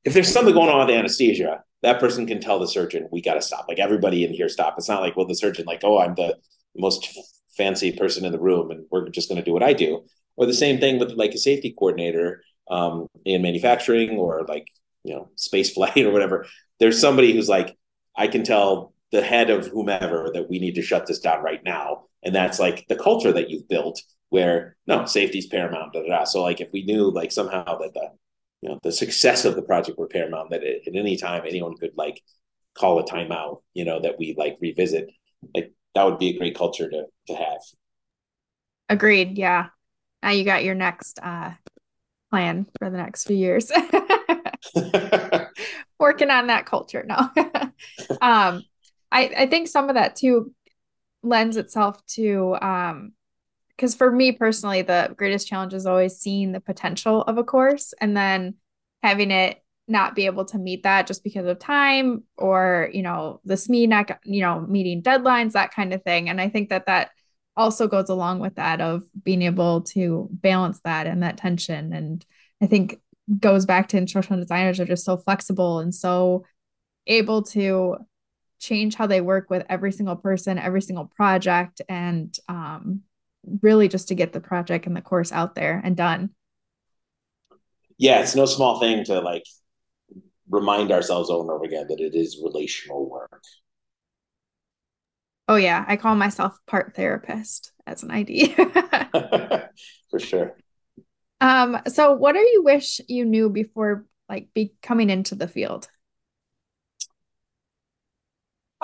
If 0.05 0.15
there's 0.15 0.33
something 0.33 0.55
going 0.55 0.69
on 0.69 0.79
with 0.79 0.89
the 0.89 0.97
anesthesia, 0.97 1.63
that 1.83 2.01
person 2.01 2.27
can 2.27 2.41
tell 2.41 2.59
the 2.59 2.69
surgeon, 2.69 3.09
we 3.11 3.21
got 3.21 3.35
to 3.35 3.43
stop. 3.43 3.67
Like 3.69 3.79
everybody 3.79 4.25
in 4.25 4.33
here, 4.33 4.49
stop. 4.49 4.75
It's 4.79 4.89
not 4.89 5.03
like, 5.03 5.17
well, 5.17 5.27
the 5.27 5.35
surgeon, 5.35 5.65
like, 5.67 5.83
oh, 5.85 5.99
I'm 5.99 6.15
the 6.15 6.37
most 6.77 7.19
fancy 7.57 7.93
person 7.93 8.25
in 8.25 8.33
the 8.33 8.41
room 8.41 8.71
and 8.71 8.87
we're 8.91 9.09
just 9.09 9.29
going 9.29 9.39
to 9.39 9.45
do 9.45 9.53
what 9.53 9.63
I 9.63 9.73
do. 9.73 10.05
Or 10.37 10.47
the 10.47 10.55
same 10.55 10.81
thing 10.81 10.99
with 10.99 11.13
like 11.13 11.33
a 11.33 11.39
safety 11.39 11.75
coordinator 11.77 12.43
um, 12.71 13.07
in 13.25 13.43
manufacturing 13.43 14.17
or 14.17 14.45
like, 14.49 14.67
you 15.05 15.15
know, 15.15 15.31
space 15.37 15.71
flight 15.75 15.99
or 15.99 16.13
whatever. 16.13 16.47
There's 16.79 17.01
somebody 17.01 17.33
who's 17.33 17.49
like, 17.49 17.77
I 18.17 18.27
can 18.27 18.45
tell 18.45 18.95
the 19.11 19.23
head 19.23 19.51
of 19.51 19.67
whomever 19.67 20.31
that 20.35 20.49
we 20.49 20.59
need 20.59 20.75
to 20.77 20.83
shut 20.83 21.07
this 21.07 21.21
down 21.21 21.43
right 21.43 21.63
now. 21.65 22.05
And 22.23 22.35
that's 22.35 22.59
like 22.59 22.87
the 22.89 22.97
culture 22.97 23.33
that 23.33 23.51
you've 23.51 23.69
built 23.69 24.03
where 24.33 24.77
no 24.87 25.05
safety's 25.05 25.47
paramount. 25.47 25.93
Da, 25.93 26.01
da, 26.01 26.09
da. 26.09 26.25
So 26.25 26.41
like 26.43 26.63
if 26.63 26.73
we 26.73 26.85
knew 26.85 27.11
like 27.11 27.31
somehow 27.31 27.77
that 27.77 27.93
the 27.93 28.09
you 28.63 28.71
know 28.71 28.79
the 28.83 28.91
success 28.91 29.45
of 29.45 29.57
the 29.57 29.63
project 29.63 29.99
were 29.99 30.07
paramount, 30.07 30.49
that 30.51 30.63
it, 30.63 30.85
at 30.87 30.97
any 30.97 31.19
time 31.19 31.43
anyone 31.47 31.77
could 31.77 31.91
like 31.99 32.23
call 32.75 32.99
a 32.99 33.05
timeout, 33.05 33.61
you 33.75 33.85
know, 33.85 34.01
that 34.01 34.19
we 34.19 34.35
like 34.39 34.57
revisit, 34.59 35.11
like 35.55 35.75
that 35.95 36.05
would 36.05 36.19
be 36.19 36.31
a 36.31 36.39
great 36.39 36.57
culture 36.57 36.89
to 36.89 37.05
to 37.27 37.35
have. 37.35 37.61
Agreed. 38.89 39.37
Yeah. 39.37 39.67
Now 40.23 40.31
you 40.31 40.45
got 40.45 40.65
your 40.65 40.77
next 40.77 41.19
uh 41.23 41.51
plan 42.31 42.67
for 42.79 42.89
the 42.89 42.97
next 42.97 43.25
few 43.25 43.37
years. 43.37 43.71
Working 45.99 46.31
on 46.31 46.47
that 46.47 46.65
culture. 46.65 47.05
No. 47.07 47.19
um 48.23 48.63
I 49.13 49.31
I 49.37 49.47
think 49.47 49.69
some 49.69 49.91
of 49.91 49.97
that 49.97 50.17
too 50.17 50.55
lends 51.23 51.59
itself 51.59 52.03
to 52.15 52.57
um 52.63 53.13
because 53.83 53.97
for 53.97 54.13
me 54.13 54.31
personally, 54.31 54.83
the 54.83 55.13
greatest 55.17 55.49
challenge 55.49 55.75
is 55.75 55.87
always 55.87 56.17
seeing 56.17 56.53
the 56.53 56.61
potential 56.61 57.23
of 57.23 57.37
a 57.37 57.43
course 57.43 57.93
and 58.01 58.17
then 58.17 58.55
having 59.03 59.33
it 59.33 59.61
not 59.89 60.15
be 60.15 60.27
able 60.27 60.45
to 60.45 60.57
meet 60.57 60.85
that 60.85 61.09
just 61.09 61.25
because 61.25 61.47
of 61.47 61.59
time 61.59 62.23
or 62.39 62.89
you 62.93 63.03
know 63.03 63.41
the 63.45 63.55
SME 63.55 63.89
not 63.89 64.21
you 64.23 64.41
know 64.41 64.61
meeting 64.61 65.03
deadlines 65.03 65.53
that 65.53 65.75
kind 65.75 65.93
of 65.93 66.01
thing. 66.05 66.29
And 66.29 66.41
I 66.41 66.49
think 66.49 66.69
that 66.69 66.87
that 66.87 67.11
also 67.57 67.89
goes 67.89 68.09
along 68.09 68.39
with 68.39 68.55
that 68.55 68.81
of 68.81 69.03
being 69.21 69.43
able 69.43 69.81
to 69.81 70.29
balance 70.31 70.81
that 70.85 71.09
and 71.09 71.25
that 71.25 71.39
tension. 71.39 71.93
And 71.93 72.25
I 72.63 72.69
think 72.69 73.01
goes 73.41 73.67
back 73.67 73.89
to 73.89 73.97
instructional 73.97 74.41
designers 74.41 74.79
are 74.79 74.85
just 74.85 75.05
so 75.05 75.17
flexible 75.17 75.81
and 75.81 75.93
so 75.93 76.45
able 77.09 77.43
to 77.43 77.97
change 78.61 78.95
how 78.95 79.09
they 79.09 79.21
work 79.21 79.51
with 79.51 79.67
every 79.69 79.91
single 79.91 80.15
person 80.15 80.57
every 80.57 80.81
single 80.81 81.07
project 81.07 81.83
and 81.89 82.37
um, 82.49 83.03
really 83.61 83.89
just 83.89 84.09
to 84.09 84.15
get 84.15 84.33
the 84.33 84.41
project 84.41 84.87
and 84.87 84.97
the 84.97 85.03
course 85.03 85.33
out 85.33 85.55
there 85.55 85.81
and 85.85 85.97
done. 85.97 86.31
Yeah, 87.99 88.21
it's 88.21 88.35
no 88.35 88.47
small 88.47 88.81
thing 88.81 89.05
to 89.05 89.21
like 89.21 89.45
remind 90.49 90.93
ourselves 90.93 91.31
over 91.31 91.43
and 91.43 91.51
over 91.51 91.65
again 91.65 91.87
that 91.89 92.01
it 92.01 92.15
is 92.15 92.41
relational 92.43 93.09
work. 93.09 93.43
Oh 95.49 95.57
yeah, 95.57 95.85
I 95.87 95.97
call 95.97 96.15
myself 96.15 96.57
part 96.67 96.95
therapist 96.95 97.73
as 97.87 98.03
an 98.03 98.11
ID. 98.11 98.55
For 100.11 100.19
sure. 100.19 100.57
Um, 101.41 101.79
so 101.89 102.13
what 102.13 102.35
do 102.35 102.39
you 102.39 102.63
wish 102.63 103.01
you 103.09 103.25
knew 103.25 103.51
before 103.51 104.07
like 104.29 104.49
be 104.55 104.75
coming 104.83 105.11
into 105.11 105.35
the 105.35 105.49
field? 105.49 105.89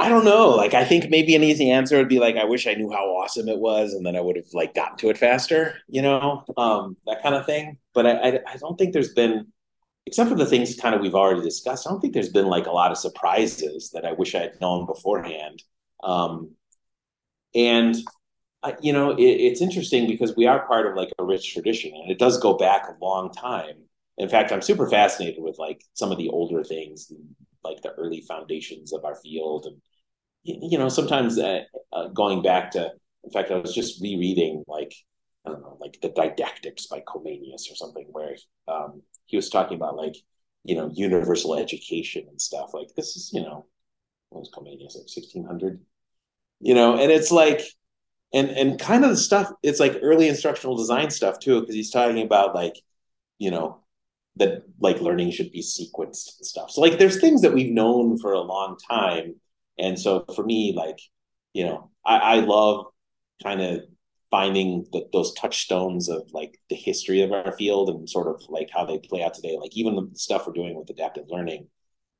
I 0.00 0.08
don't 0.08 0.24
know. 0.24 0.50
Like, 0.50 0.74
I 0.74 0.84
think 0.84 1.11
maybe 1.11 1.34
an 1.34 1.42
easy 1.42 1.70
answer 1.70 1.96
would 1.98 2.08
be 2.08 2.20
like, 2.20 2.37
I 2.37 2.44
wish 2.44 2.68
I 2.68 2.74
knew 2.74 2.90
how 2.90 3.04
awesome 3.16 3.48
it 3.48 3.58
was, 3.58 3.94
and 3.94 4.06
then 4.06 4.14
I 4.14 4.20
would 4.20 4.37
have 4.37 4.46
like 4.52 4.74
gotten 4.74 4.96
to 4.98 5.11
it 5.11 5.18
faster, 5.18 5.74
you 5.88 6.02
know, 6.02 6.44
um, 6.56 6.96
that 7.06 7.22
kind 7.22 7.34
of 7.34 7.46
thing. 7.46 7.78
But 7.94 8.06
I, 8.06 8.12
I, 8.12 8.40
I 8.52 8.56
don't 8.58 8.78
think 8.78 8.92
there's 8.92 9.12
been, 9.12 9.48
except 10.06 10.30
for 10.30 10.37
the 10.37 10.46
things 10.46 10.76
kind 10.76 10.94
of 10.94 11.00
we've 11.00 11.16
already 11.16 11.42
discussed. 11.42 11.87
I 11.87 11.90
don't 11.90 12.00
think 12.00 12.14
there's 12.14 12.28
been 12.32 12.46
like 12.46 12.66
a 12.66 12.72
lot 12.72 12.92
of 12.92 12.98
surprises 12.98 13.90
that 13.94 14.04
I 14.06 14.12
wish 14.12 14.34
I 14.37 14.40
had 14.40 14.61
known 14.61 14.87
beforehand. 14.87 15.62
Um, 16.04 16.52
and 17.54 17.96
I, 18.62 18.76
you 18.82 18.92
know, 18.92 19.12
it, 19.12 19.22
it's 19.22 19.62
interesting 19.62 20.08
because 20.08 20.37
we 20.37 20.46
are 20.46 20.66
part 20.66 20.87
of 20.87 20.96
like 20.96 21.11
a 21.18 21.24
rich 21.24 21.52
tradition, 21.54 21.92
and 21.94 22.11
it 22.11 22.18
does 22.18 22.38
go 22.40 22.54
back 22.56 22.88
a 22.88 23.04
long 23.04 23.32
time. 23.32 23.76
In 24.18 24.28
fact, 24.28 24.52
I'm 24.52 24.62
super 24.62 24.88
fascinated 24.88 25.42
with 25.42 25.58
like 25.58 25.84
some 25.94 26.12
of 26.12 26.18
the 26.18 26.30
older 26.30 26.64
things, 26.64 27.12
like 27.68 27.83
the 27.83 27.92
early 27.92 28.22
foundations 28.22 28.92
of 28.92 29.04
our 29.04 29.14
field. 29.14 29.66
And 29.66 29.81
you 30.44 30.78
know 30.78 30.88
sometimes 30.88 31.38
uh, 31.38 31.61
uh, 31.92 32.09
going 32.09 32.42
back 32.42 32.70
to 32.70 32.90
in 33.24 33.31
fact 33.31 33.50
i 33.50 33.57
was 33.57 33.74
just 33.74 34.00
rereading 34.00 34.64
like 34.66 34.94
i 35.44 35.50
don't 35.50 35.61
know 35.61 35.76
like 35.81 35.98
the 36.00 36.09
didactics 36.09 36.87
by 36.87 37.00
comenius 37.00 37.70
or 37.70 37.74
something 37.74 38.07
where 38.12 38.35
um, 38.68 39.02
he 39.26 39.37
was 39.37 39.50
talking 39.50 39.76
about 39.76 39.96
like 39.96 40.14
you 40.64 40.74
know 40.74 40.90
universal 40.92 41.54
education 41.54 42.26
and 42.28 42.40
stuff. 42.40 42.74
Like 42.74 42.88
this 42.94 43.16
is 43.16 43.31
you 43.33 43.42
know 43.42 43.66
what 44.28 44.40
was 44.40 44.50
comenius 44.50 44.94
like 44.94 45.09
1600 45.09 45.81
you 46.61 46.74
know 46.74 46.98
and 46.98 47.11
it's 47.11 47.31
like 47.31 47.62
and 48.35 48.50
and 48.50 48.78
kind 48.78 49.04
of 49.04 49.11
the 49.11 49.16
stuff 49.16 49.50
it's 49.62 49.81
like 49.81 49.98
early 50.02 50.28
instructional 50.28 50.76
design 50.76 51.11
stuff 51.11 51.38
too 51.38 51.61
because 51.61 51.74
he's 51.74 51.90
talking 51.90 52.22
about 52.22 52.54
like 52.54 52.74
you 53.38 53.50
know 53.50 53.81
that 54.38 54.62
like 54.81 55.01
learning 55.01 55.31
should 55.31 55.53
be 55.53 55.62
sequenced 55.62 56.38
and 56.38 56.46
stuff. 56.46 56.70
So 56.70 56.81
like 56.81 56.98
there's 56.98 57.20
things 57.20 57.42
that 57.42 57.55
we've 57.55 57.72
known 57.72 58.18
for 58.18 58.33
a 58.33 58.40
long 58.40 58.77
time. 58.88 59.37
And 59.79 59.98
so 59.98 60.24
for 60.35 60.44
me, 60.44 60.72
like, 60.77 60.98
you 61.53 61.64
know, 61.64 61.90
I, 62.05 62.18
I 62.18 62.40
love 62.40 62.87
kind 63.42 63.61
of 63.61 63.83
finding 64.31 64.87
the, 64.92 65.09
those 65.12 65.33
touchstones 65.35 66.09
of 66.09 66.22
like 66.33 66.59
the 66.68 66.77
history 66.77 67.22
of 67.22 67.33
our 67.33 67.53
field 67.53 67.88
and 67.88 68.09
sort 68.09 68.29
of 68.29 68.42
like 68.48 68.68
how 68.72 68.85
they 68.85 68.98
play 68.98 69.22
out 69.22 69.35
today. 69.35 69.57
Like 69.61 69.77
even 69.77 69.94
the 69.94 70.11
stuff 70.14 70.46
we're 70.46 70.53
doing 70.53 70.77
with 70.77 70.90
adaptive 70.90 71.24
learning, 71.29 71.68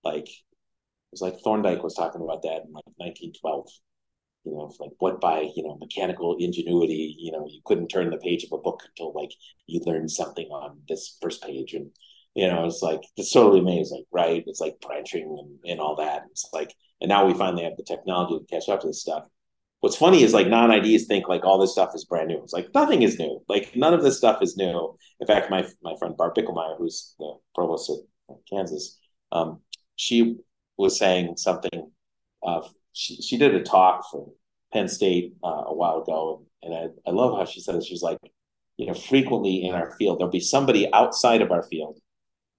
like 0.05 0.29
it 0.29 1.13
was 1.13 1.21
like 1.21 1.41
Thorndike 1.41 1.83
was 1.83 1.95
talking 1.95 2.23
about 2.23 2.43
that 2.43 2.65
in 2.67 2.73
like 2.73 2.85
1912 2.97 3.69
you 4.45 4.53
know, 4.53 4.73
like 4.81 4.93
what 4.99 5.21
by, 5.21 5.51
you 5.55 5.63
know, 5.63 5.77
mechanical 5.77 6.37
ingenuity, 6.39 7.17
you 7.19 7.33
know, 7.33 7.47
you 7.49 7.61
couldn't 7.65 7.89
turn 7.89 8.11
the 8.11 8.17
page 8.19 8.45
of 8.45 8.53
a 8.53 8.59
book 8.59 8.83
until 8.89 9.13
like 9.13 9.31
you 9.67 9.81
learned 9.85 10.11
something 10.11 10.47
on 10.49 10.81
this 10.89 11.19
first 11.21 11.43
page. 11.43 11.75
And, 11.75 11.91
you 12.35 12.49
know, 12.49 12.67
it's 12.67 12.83
like, 12.83 13.01
it's 13.17 13.33
totally 13.33 13.61
amazing, 13.61 14.05
right? 14.13 14.45
It's 14.47 14.61
like 14.61 14.81
branching 14.81 15.37
and, 15.39 15.71
and 15.71 15.81
all 15.81 15.97
that. 15.97 16.23
It's 16.31 16.49
like, 16.53 16.73
and 17.01 17.09
now 17.09 17.27
we 17.27 17.35
finally 17.35 17.65
have 17.65 17.77
the 17.77 17.83
technology 17.83 18.39
to 18.39 18.55
catch 18.55 18.69
up 18.69 18.81
to 18.81 18.87
this 18.89 19.03
stuff. 19.03 19.25
What's 19.81 19.97
funny 19.97 20.23
is 20.23 20.35
like 20.35 20.49
non-IDs 20.49 21.07
think 21.07 21.29
like 21.29 21.45
all 21.45 21.59
this 21.59 21.73
stuff 21.73 21.95
is 21.95 22.05
brand 22.05 22.29
new. 22.29 22.43
It's 22.43 22.53
like 22.53 22.71
nothing 22.75 23.03
is 23.03 23.19
new. 23.19 23.41
Like 23.49 23.77
none 23.77 23.95
of 23.95 24.03
this 24.03 24.19
stuff 24.19 24.43
is 24.43 24.57
new. 24.57 24.97
In 25.21 25.27
fact, 25.27 25.51
my 25.51 25.65
my 25.83 25.95
friend 26.01 26.17
Barb 26.17 26.35
Bichelmeyer, 26.35 26.77
who's 26.77 27.15
the 27.21 27.35
provost 27.55 27.93
at 28.29 28.37
Kansas, 28.51 28.99
um, 29.31 29.61
she 29.95 30.39
was 30.77 30.99
saying 30.99 31.37
something 31.37 31.93
uh, 32.43 32.63
she, 32.99 33.23
she 33.23 33.39
did 33.39 33.55
a 33.55 33.63
talk 33.63 34.05
for 34.11 34.33
Penn 34.73 34.89
State 34.89 35.35
uh, 35.45 35.65
a 35.67 35.75
while 35.75 36.03
ago, 36.03 36.45
and 36.63 36.75
I, 36.75 36.89
I 37.09 37.13
love 37.13 37.39
how 37.39 37.45
she 37.45 37.61
says 37.61 37.87
she's 37.87 38.03
like, 38.03 38.19
you 38.77 38.87
know, 38.87 38.95
frequently 38.95 39.63
in 39.65 39.75
our 39.75 39.93
field 39.93 40.19
there'll 40.19 40.33
be 40.33 40.41
somebody 40.41 40.93
outside 40.93 41.41
of 41.41 41.53
our 41.53 41.63
field 41.63 42.01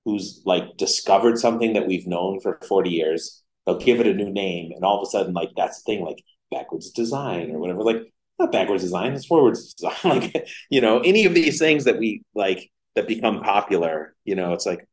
who's 0.05 0.41
like 0.45 0.77
discovered 0.77 1.37
something 1.37 1.73
that 1.73 1.87
we've 1.87 2.07
known 2.07 2.39
for 2.39 2.57
40 2.67 2.89
years. 2.89 3.43
They'll 3.65 3.77
give 3.77 3.99
it 3.99 4.07
a 4.07 4.13
new 4.13 4.31
name, 4.31 4.71
and 4.73 4.85
all 4.85 5.01
of 5.01 5.07
a 5.07 5.11
sudden, 5.11 5.33
like 5.33 5.51
that's 5.57 5.83
the 5.83 5.91
thing, 5.91 6.05
like 6.05 6.23
backwards 6.49 6.89
design 6.91 7.51
or 7.51 7.59
whatever. 7.59 7.83
Like 7.83 8.13
not 8.39 8.53
backwards 8.53 8.83
design, 8.83 9.13
it's 9.13 9.25
forwards 9.25 9.73
design. 9.73 9.93
like 10.05 10.47
you 10.69 10.79
know, 10.79 11.01
any 11.01 11.25
of 11.25 11.33
these 11.33 11.59
things 11.59 11.83
that 11.83 11.99
we 11.99 12.23
like 12.33 12.71
that 12.95 13.09
become 13.09 13.41
popular, 13.41 14.15
you 14.23 14.35
know, 14.35 14.53
it's 14.53 14.65
like 14.65 14.87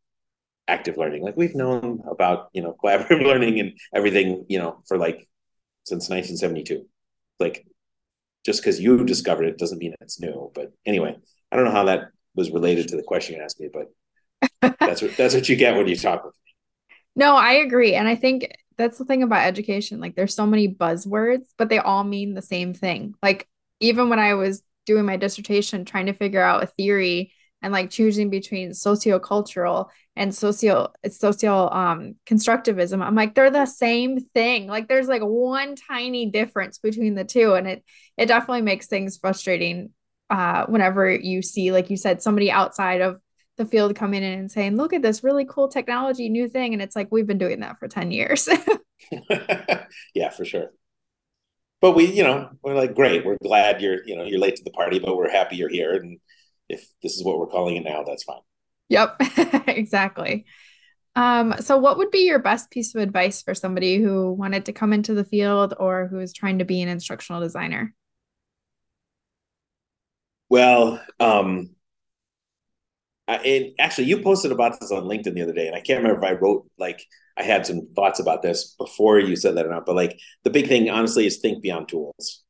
active 0.69 0.97
learning. 0.97 1.23
Like 1.23 1.37
we've 1.37 1.55
known 1.55 2.03
about, 2.11 2.49
you 2.53 2.63
know, 2.63 2.77
collaborative 2.83 3.23
learning 3.25 3.61
and 3.61 3.79
everything, 3.95 4.45
you 4.49 4.59
know, 4.59 4.83
for 4.89 4.99
like 4.99 5.29
since 5.87 6.11
1972. 6.11 6.85
Like 7.41 7.67
just 8.45 8.61
because 8.61 8.81
you 8.81 9.05
discovered 9.05 9.47
it 9.47 9.59
doesn't 9.59 9.79
mean 9.79 9.95
it's 10.01 10.21
new. 10.21 10.51
But 10.55 10.73
anyway, 10.85 11.17
I 11.51 11.57
don't 11.57 11.65
know 11.65 11.71
how 11.71 11.85
that 11.85 12.09
was 12.35 12.51
related 12.51 12.89
to 12.89 12.97
the 12.97 13.03
question 13.03 13.37
you 13.37 13.43
asked 13.43 13.61
me, 13.61 13.69
but 13.73 14.77
that's 14.81 15.01
what 15.01 15.17
that's 15.17 15.35
what 15.35 15.49
you 15.49 15.57
get 15.57 15.77
when 15.77 15.89
you 15.89 15.97
talk 15.97 16.25
with 16.25 16.35
me. 16.35 16.53
No, 17.17 17.35
I 17.35 17.55
agree. 17.55 17.95
And 17.95 18.07
I 18.07 18.15
think 18.15 18.53
that's 18.77 18.99
the 18.99 19.05
thing 19.05 19.23
about 19.23 19.47
education. 19.47 20.01
Like 20.01 20.17
there's 20.17 20.35
so 20.35 20.47
many 20.47 20.69
buzzwords, 20.69 21.47
but 21.57 21.69
they 21.69 21.79
all 21.79 22.05
mean 22.05 22.35
the 22.35 22.43
same 22.43 22.75
thing. 22.75 23.15
Like 23.23 23.49
even 23.81 24.09
when 24.09 24.19
I 24.19 24.35
was 24.35 24.63
doing 24.85 25.05
my 25.05 25.17
dissertation 25.17 25.85
trying 25.85 26.07
to 26.07 26.13
figure 26.13 26.43
out 26.43 26.63
a 26.63 26.67
theory 26.67 27.33
and 27.63 27.73
like 27.73 27.91
choosing 27.91 28.31
between 28.31 28.71
sociocultural 28.71 29.89
and 30.15 30.35
socio 30.35 30.93
social 31.11 31.71
um 31.73 32.15
constructivism 32.27 33.03
i'm 33.03 33.15
like 33.15 33.35
they're 33.35 33.51
the 33.51 33.67
same 33.67 34.19
thing. 34.35 34.67
Like 34.67 34.89
there's 34.89 35.09
like 35.09 35.23
one 35.23 35.77
tiny 35.77 36.31
difference 36.31 36.79
between 36.79 37.15
the 37.15 37.25
two 37.25 37.55
and 37.55 37.67
it 37.67 37.85
it 38.17 38.27
definitely 38.27 38.63
makes 38.63 38.87
things 38.87 39.19
frustrating 39.19 39.91
uh 40.31 40.67
whenever 40.67 41.11
you 41.11 41.43
see 41.43 41.73
like 41.73 41.91
you 41.91 41.97
said 41.97 42.23
somebody 42.23 42.51
outside 42.51 43.01
of 43.01 43.21
the 43.57 43.67
field 43.67 43.95
coming 43.97 44.23
in 44.23 44.39
and 44.39 44.51
saying 44.51 44.77
look 44.77 44.93
at 44.93 45.03
this 45.03 45.25
really 45.25 45.45
cool 45.45 45.69
technology 45.69 46.29
new 46.29 46.49
thing 46.49 46.73
and 46.73 46.83
it's 46.83 46.97
like 46.97 47.09
we've 47.11 47.27
been 47.27 47.39
doing 47.39 47.61
that 47.61 47.79
for 47.79 47.89
10 47.89 48.11
years. 48.11 48.49
Yeah 50.15 50.31
for 50.31 50.45
sure. 50.45 50.71
But 51.81 51.93
we 51.93 52.07
you 52.07 52.23
know 52.23 52.51
we're 52.63 52.75
like 52.75 52.95
great 52.95 53.25
we're 53.25 53.39
glad 53.43 53.81
you're 53.81 54.05
you 54.07 54.17
know 54.17 54.25
you're 54.25 54.41
late 54.41 54.57
to 54.57 54.65
the 54.65 54.71
party 54.71 54.99
but 54.99 55.17
we're 55.17 55.31
happy 55.31 55.57
you're 55.57 55.69
here 55.69 55.95
and 55.95 56.19
if 56.69 56.87
this 57.03 57.17
is 57.17 57.25
what 57.25 57.39
we're 57.39 57.47
calling 57.47 57.77
it 57.77 57.85
now 57.85 58.03
that's 58.03 58.25
fine 58.25 58.41
Yep, 58.89 59.17
exactly. 59.69 60.47
Um, 61.15 61.55
so 61.61 61.79
what 61.79 61.99
would 61.99 62.11
be 62.11 62.27
your 62.27 62.39
best 62.39 62.71
piece 62.71 62.95
of 62.95 63.01
advice 63.01 63.43
for 63.43 63.55
somebody 63.55 63.97
who 63.97 64.33
wanted 64.33 64.67
to 64.67 64.73
come 64.73 64.93
into 64.93 65.15
the 65.15 65.25
field 65.25 65.75
or 65.79 66.09
who 66.09 66.19
is 66.19 66.33
trying 66.33 66.59
to 66.59 66.65
be 66.65 66.83
an 66.83 66.89
instructional 66.89 67.41
designer? 67.41 67.95
Well, 70.49 71.03
um, 71.19 71.71
I, 73.27 73.37
and 73.37 73.73
actually, 73.81 74.05
you 74.05 74.23
posted 74.23 74.53
about 74.53 74.79
this 74.79 74.93
on 74.93 75.05
LinkedIn 75.05 75.35
the 75.35 75.43
other 75.43 75.55
day, 75.55 75.67
and 75.67 75.75
I 75.75 75.81
can't 75.81 76.03
remember 76.03 76.25
if 76.25 76.31
I 76.31 76.39
wrote 76.39 76.71
like 76.79 77.03
I 77.37 77.43
had 77.43 77.67
some 77.67 77.89
thoughts 77.97 78.21
about 78.21 78.43
this 78.43 78.75
before 78.79 79.19
you 79.19 79.35
said 79.35 79.57
that 79.57 79.67
or 79.67 79.71
not. 79.71 79.87
But 79.87 79.97
like 79.97 80.21
the 80.45 80.51
big 80.51 80.69
thing, 80.69 80.89
honestly, 80.89 81.27
is 81.27 81.39
think 81.39 81.63
beyond 81.63 81.89
tools, 81.89 82.45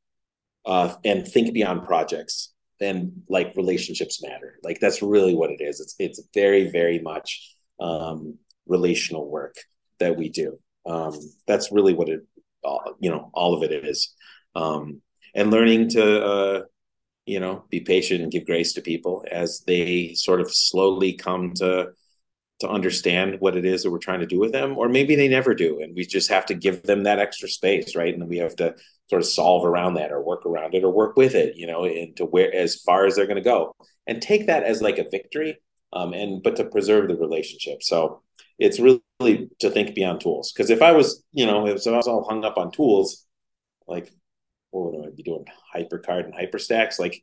uh, 0.66 0.94
and 1.04 1.26
think 1.26 1.54
beyond 1.54 1.84
projects 1.84 2.52
and 2.80 3.22
like 3.28 3.56
relationships 3.56 4.22
matter. 4.22 4.58
Like 4.62 4.80
that's 4.80 5.02
really 5.02 5.34
what 5.34 5.50
it 5.50 5.60
is. 5.60 5.80
It's 5.80 5.94
it's 5.98 6.22
very 6.34 6.70
very 6.70 6.98
much 6.98 7.54
um, 7.80 8.38
relational 8.66 9.28
work 9.30 9.54
that 9.98 10.16
we 10.16 10.28
do. 10.28 10.58
Um, 10.84 11.18
that's 11.46 11.72
really 11.72 11.94
what 11.94 12.08
it, 12.08 12.20
uh, 12.64 12.92
you 13.00 13.10
know, 13.10 13.30
all 13.34 13.54
of 13.54 13.62
it 13.62 13.72
is. 13.72 14.14
Um, 14.54 15.00
and 15.34 15.50
learning 15.50 15.90
to, 15.90 16.24
uh, 16.24 16.62
you 17.26 17.40
know, 17.40 17.64
be 17.70 17.80
patient 17.80 18.22
and 18.22 18.32
give 18.32 18.46
grace 18.46 18.72
to 18.74 18.80
people 18.80 19.24
as 19.30 19.62
they 19.66 20.14
sort 20.14 20.40
of 20.40 20.52
slowly 20.52 21.14
come 21.14 21.52
to 21.54 21.88
to 22.60 22.68
understand 22.70 23.36
what 23.40 23.54
it 23.54 23.66
is 23.66 23.82
that 23.82 23.90
we're 23.90 23.98
trying 23.98 24.20
to 24.20 24.26
do 24.26 24.38
with 24.38 24.50
them, 24.50 24.78
or 24.78 24.88
maybe 24.88 25.14
they 25.14 25.28
never 25.28 25.54
do, 25.54 25.80
and 25.82 25.94
we 25.94 26.06
just 26.06 26.30
have 26.30 26.46
to 26.46 26.54
give 26.54 26.82
them 26.84 27.02
that 27.02 27.18
extra 27.18 27.48
space, 27.48 27.94
right? 27.94 28.14
And 28.14 28.26
we 28.30 28.38
have 28.38 28.56
to 28.56 28.74
sort 29.08 29.22
of 29.22 29.28
solve 29.28 29.64
around 29.64 29.94
that, 29.94 30.12
or 30.12 30.22
work 30.22 30.46
around 30.46 30.74
it, 30.74 30.84
or 30.84 30.90
work 30.90 31.16
with 31.16 31.34
it, 31.34 31.56
you 31.56 31.66
know, 31.66 31.84
into 31.84 32.24
where 32.24 32.52
as 32.54 32.76
far 32.76 33.06
as 33.06 33.16
they're 33.16 33.26
going 33.26 33.36
to 33.36 33.42
go, 33.42 33.74
and 34.06 34.20
take 34.20 34.46
that 34.46 34.64
as 34.64 34.82
like 34.82 34.98
a 34.98 35.08
victory, 35.10 35.58
um, 35.92 36.12
and 36.12 36.42
but 36.42 36.56
to 36.56 36.64
preserve 36.64 37.08
the 37.08 37.16
relationship. 37.16 37.82
So 37.82 38.22
it's 38.58 38.80
really 38.80 39.50
to 39.60 39.70
think 39.70 39.94
beyond 39.94 40.20
tools, 40.20 40.52
because 40.52 40.70
if 40.70 40.82
I 40.82 40.92
was, 40.92 41.22
you 41.32 41.46
know, 41.46 41.66
if 41.66 41.86
I 41.86 41.90
was 41.90 42.08
all 42.08 42.24
hung 42.24 42.44
up 42.44 42.58
on 42.58 42.70
tools, 42.72 43.24
like 43.86 44.12
what 44.70 44.92
would 44.92 45.06
I 45.06 45.10
be 45.14 45.22
doing? 45.22 45.44
Hypercard 45.74 46.24
and 46.24 46.34
hyperstacks, 46.34 46.98
like 46.98 47.22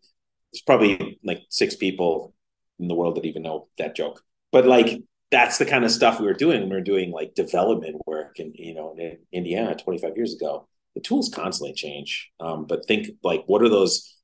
there's 0.52 0.62
probably 0.62 1.20
like 1.24 1.42
six 1.50 1.76
people 1.76 2.34
in 2.80 2.88
the 2.88 2.96
world 2.96 3.16
that 3.16 3.26
even 3.26 3.44
know 3.44 3.68
that 3.78 3.96
joke. 3.96 4.22
But 4.52 4.66
like 4.66 5.02
that's 5.32 5.58
the 5.58 5.66
kind 5.66 5.84
of 5.84 5.92
stuff 5.92 6.20
we 6.20 6.28
were 6.28 6.34
doing. 6.34 6.70
Were 6.70 6.82
doing 6.82 7.12
like 7.12 7.34
development 7.34 8.02
work 8.06 8.40
in 8.40 8.54
you 8.56 8.76
know 8.76 8.96
in 8.98 9.18
Indiana 9.32 9.76
25 9.76 10.16
years 10.16 10.34
ago. 10.34 10.68
The 10.96 11.02
tools 11.02 11.32
constantly 11.34 11.74
change, 11.74 12.30
um, 12.40 12.66
but 12.66 12.86
think 12.86 13.08
like 13.24 13.44
what 13.48 13.64
are 13.64 13.70
those, 13.70 14.16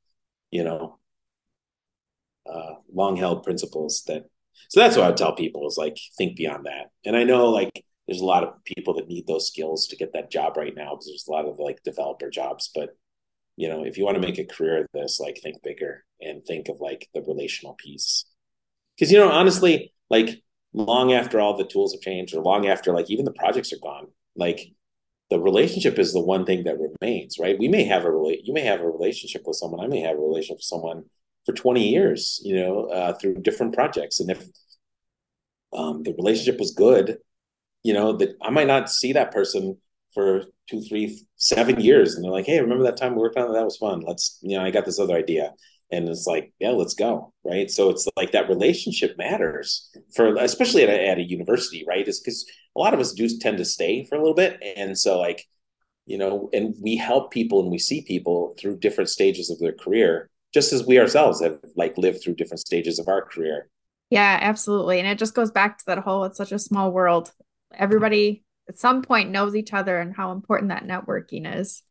you 0.52 0.64
know, 0.64 1.00
uh, 2.52 2.76
long 2.94 3.16
held 3.16 3.44
principles 3.44 4.04
that. 4.08 4.26
So 4.70 4.80
that's 4.80 4.98
what 4.98 5.10
I 5.10 5.14
tell 5.14 5.34
people 5.34 5.68
is 5.68 5.78
like 5.78 5.98
think 6.18 6.36
beyond 6.36 6.66
that. 6.66 6.92
And 7.06 7.16
I 7.16 7.24
know 7.24 7.50
like 7.50 7.84
there's 8.08 8.22
a 8.22 8.26
lot 8.26 8.44
of 8.44 8.64
people 8.66 8.96
that 8.96 9.08
need 9.08 9.26
those 9.26 9.48
skills 9.48 9.88
to 9.88 9.96
get 9.96 10.14
that 10.14 10.32
job 10.32 10.58
right 10.58 10.76
now 10.76 10.92
because 10.92 11.08
there's 11.08 11.28
a 11.28 11.32
lot 11.32 11.46
of 11.46 11.58
like 11.60 11.82
developer 11.84 12.30
jobs, 12.30 12.70
but 12.74 12.90
you 13.60 13.68
know 13.68 13.84
if 13.84 13.98
you 13.98 14.06
want 14.06 14.16
to 14.16 14.26
make 14.26 14.40
a 14.40 14.46
career 14.46 14.82
of 14.82 14.88
this 14.94 15.20
like 15.20 15.38
think 15.44 15.62
bigger 15.62 16.06
and 16.22 16.46
think 16.46 16.70
of 16.70 16.80
like 16.80 17.10
the 17.14 17.22
relational 17.22 17.74
piece 17.74 18.24
because 18.96 19.12
you 19.12 19.20
know 19.20 19.30
honestly 19.30 19.94
like 20.10 20.42
long 20.72 21.12
after 21.12 21.42
all 21.42 21.58
the 21.58 21.66
tools 21.66 21.94
have 21.94 22.02
changed 22.02 22.34
or 22.34 22.42
long 22.42 22.68
after 22.68 22.94
like 22.94 23.12
even 23.12 23.26
the 23.26 23.34
projects 23.34 23.74
are 23.74 23.80
gone 23.84 24.08
like 24.36 24.72
the 25.30 25.40
relationship 25.40 26.00
is 26.00 26.14
the 26.14 26.22
one 26.22 26.46
thing 26.46 26.64
that 26.64 26.78
remains 26.80 27.38
right? 27.40 27.60
We 27.60 27.68
may 27.68 27.84
have 27.86 28.06
a 28.06 28.12
relate 28.12 28.42
you 28.46 28.54
may 28.54 28.64
have 28.64 28.82
a 28.82 28.90
relationship 28.90 29.44
with 29.46 29.58
someone 29.58 29.84
i 29.84 29.88
may 29.88 30.02
have 30.02 30.18
a 30.18 30.22
relationship 30.22 30.58
with 30.58 30.64
someone 30.64 31.04
for 31.46 31.54
20 31.54 31.88
years 31.88 32.42
you 32.44 32.56
know 32.56 32.86
uh, 32.86 33.14
through 33.14 33.36
different 33.36 33.74
projects. 33.74 34.20
And 34.20 34.32
if 34.32 34.46
um, 35.74 36.04
the 36.04 36.14
relationship 36.14 36.60
was 36.60 36.72
good 36.72 37.18
you 37.84 37.94
know 37.94 38.14
that 38.18 38.36
i 38.42 38.50
might 38.50 38.68
not 38.68 38.92
see 38.92 39.14
that 39.14 39.32
person 39.32 39.78
for 40.14 40.46
two 40.70 40.82
three 40.82 41.26
seven 41.36 41.80
years. 41.80 42.16
And 42.16 42.24
they're 42.24 42.32
like 42.32 42.46
hey 42.46 42.60
remember 42.60 42.84
that 42.84 42.98
time 42.98 43.16
we 43.16 43.22
worked 43.22 43.38
on 43.38 43.48
that 43.48 43.58
that 43.58 43.66
was 43.66 43.78
fun. 43.78 44.02
Let's 44.02 44.40
you 44.42 44.58
know 44.58 44.64
i 44.64 44.72
got 44.72 44.86
this 44.86 45.00
other 45.00 45.16
idea. 45.16 45.54
And 45.92 46.08
it's 46.08 46.28
like 46.28 46.54
yeah 46.60 46.72
let's 46.72 46.94
go 46.94 47.34
right? 47.44 47.70
So 47.70 47.90
it's 47.90 48.08
like 48.16 48.32
that 48.32 48.50
relationship 48.50 49.18
matters 49.18 49.90
for 50.16 50.36
especially 50.36 50.84
at 50.84 50.90
a, 50.90 51.08
at 51.08 51.18
a 51.18 51.24
university 51.24 51.86
right? 51.88 52.08
Is 52.08 52.20
because 52.20 52.46
a 52.80 52.82
lot 52.82 52.94
of 52.94 53.00
us 53.00 53.12
do 53.12 53.28
tend 53.40 53.58
to 53.58 53.66
stay 53.66 54.06
for 54.06 54.16
a 54.16 54.20
little 54.20 54.34
bit. 54.34 54.62
And 54.78 54.98
so 54.98 55.20
like 55.20 55.46
you 56.06 56.18
know 56.18 56.50
and 56.54 56.76
we 56.82 56.96
help 56.96 57.32
people 57.32 57.62
and 57.62 57.70
we 57.70 57.78
see 57.78 58.02
people 58.02 58.56
through 58.58 58.78
different 58.78 59.10
stages 59.10 59.50
of 59.50 59.60
their 59.60 59.74
career 59.74 60.30
just 60.54 60.74
as 60.74 60.88
we 60.88 60.98
ourselves 60.98 61.44
have 61.44 61.60
like 61.76 61.96
lived 61.98 62.24
through 62.24 62.36
different 62.36 62.62
stages 62.62 62.98
of 62.98 63.08
our 63.08 63.22
career. 63.22 63.70
Yeah 64.10 64.40
absolutely. 64.42 65.00
And 65.00 65.08
it 65.08 65.20
just 65.20 65.36
goes 65.36 65.52
back 65.52 65.78
to 65.80 65.86
that 65.88 66.00
whole 66.00 66.24
it's 66.24 66.38
such 66.38 66.52
a 66.52 66.60
small 66.60 66.92
world. 66.92 67.32
Everybody 67.76 68.44
at 68.68 68.80
some 68.80 69.02
point 69.02 69.30
knows 69.30 69.56
each 69.56 69.74
other 69.74 70.00
and 70.00 70.16
how 70.16 70.32
important 70.32 70.70
that 70.70 70.88
networking 70.88 71.60
is. 71.60 71.84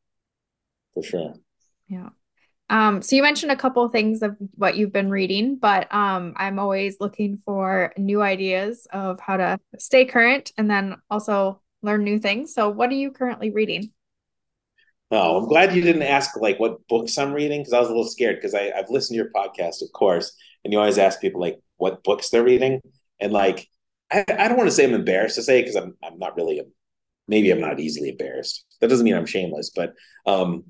For 0.95 1.03
sure. 1.03 1.35
Yeah 1.87 2.09
um, 2.71 3.01
so 3.03 3.17
you 3.17 3.23
mentioned 3.23 3.53
a 3.53 3.57
couple 3.57 3.89
things 3.89 4.23
of 4.23 4.37
what 4.55 4.77
you've 4.77 4.93
been 4.93 5.11
reading, 5.11 5.57
but 5.57 5.93
um, 5.93 6.35
I'm 6.37 6.59
always 6.59 6.97
looking 7.01 7.41
for 7.45 7.93
new 7.97 8.21
ideas 8.21 8.87
of 8.93 9.21
how 9.21 9.39
to 9.39 9.59
stay 9.79 10.05
current 10.05 10.53
and 10.59 10.71
then 10.71 10.97
also 11.11 11.61
learn 11.83 12.05
new 12.05 12.19
things. 12.19 12.53
So 12.53 12.69
what 12.69 12.91
are 12.91 12.95
you 12.95 13.11
currently 13.11 13.51
reading? 13.51 13.93
Oh, 15.11 15.39
I'm 15.39 15.49
glad 15.49 15.75
you 15.75 15.81
didn't 15.81 16.03
ask 16.03 16.37
like 16.37 16.61
what 16.61 16.87
books 16.89 17.17
I'm 17.17 17.33
reading 17.33 17.61
because 17.61 17.73
I 17.73 17.81
was 17.81 17.89
a 17.89 17.93
little 17.93 18.05
scared 18.05 18.37
because 18.37 18.55
I've 18.55 18.91
listened 18.91 19.17
to 19.17 19.23
your 19.23 19.33
podcast, 19.33 19.81
of 19.81 19.91
course, 19.95 20.37
and 20.65 20.73
you 20.73 20.79
always 20.79 20.99
ask 20.99 21.21
people 21.21 21.41
like 21.41 21.59
what 21.79 22.05
books 22.05 22.29
they're 22.29 22.45
reading, 22.45 22.83
and 23.19 23.33
like 23.33 23.67
I, 24.13 24.27
I 24.29 24.49
don't 24.49 24.59
want 24.59 24.69
to 24.69 24.75
say 24.75 24.85
I'm 24.85 24.93
embarrassed 24.93 25.37
to 25.37 25.43
say 25.43 25.63
because 25.63 25.77
I'm 25.77 25.97
I'm 26.05 26.19
not 26.19 26.37
really 26.37 26.61
maybe 27.27 27.51
I'm 27.51 27.61
not 27.61 27.81
easily 27.81 28.11
embarrassed. 28.11 28.67
That 28.83 28.89
doesn't 28.89 29.05
mean 29.05 29.15
I'm 29.15 29.25
shameless, 29.25 29.71
but 29.75 29.95
um, 30.27 30.65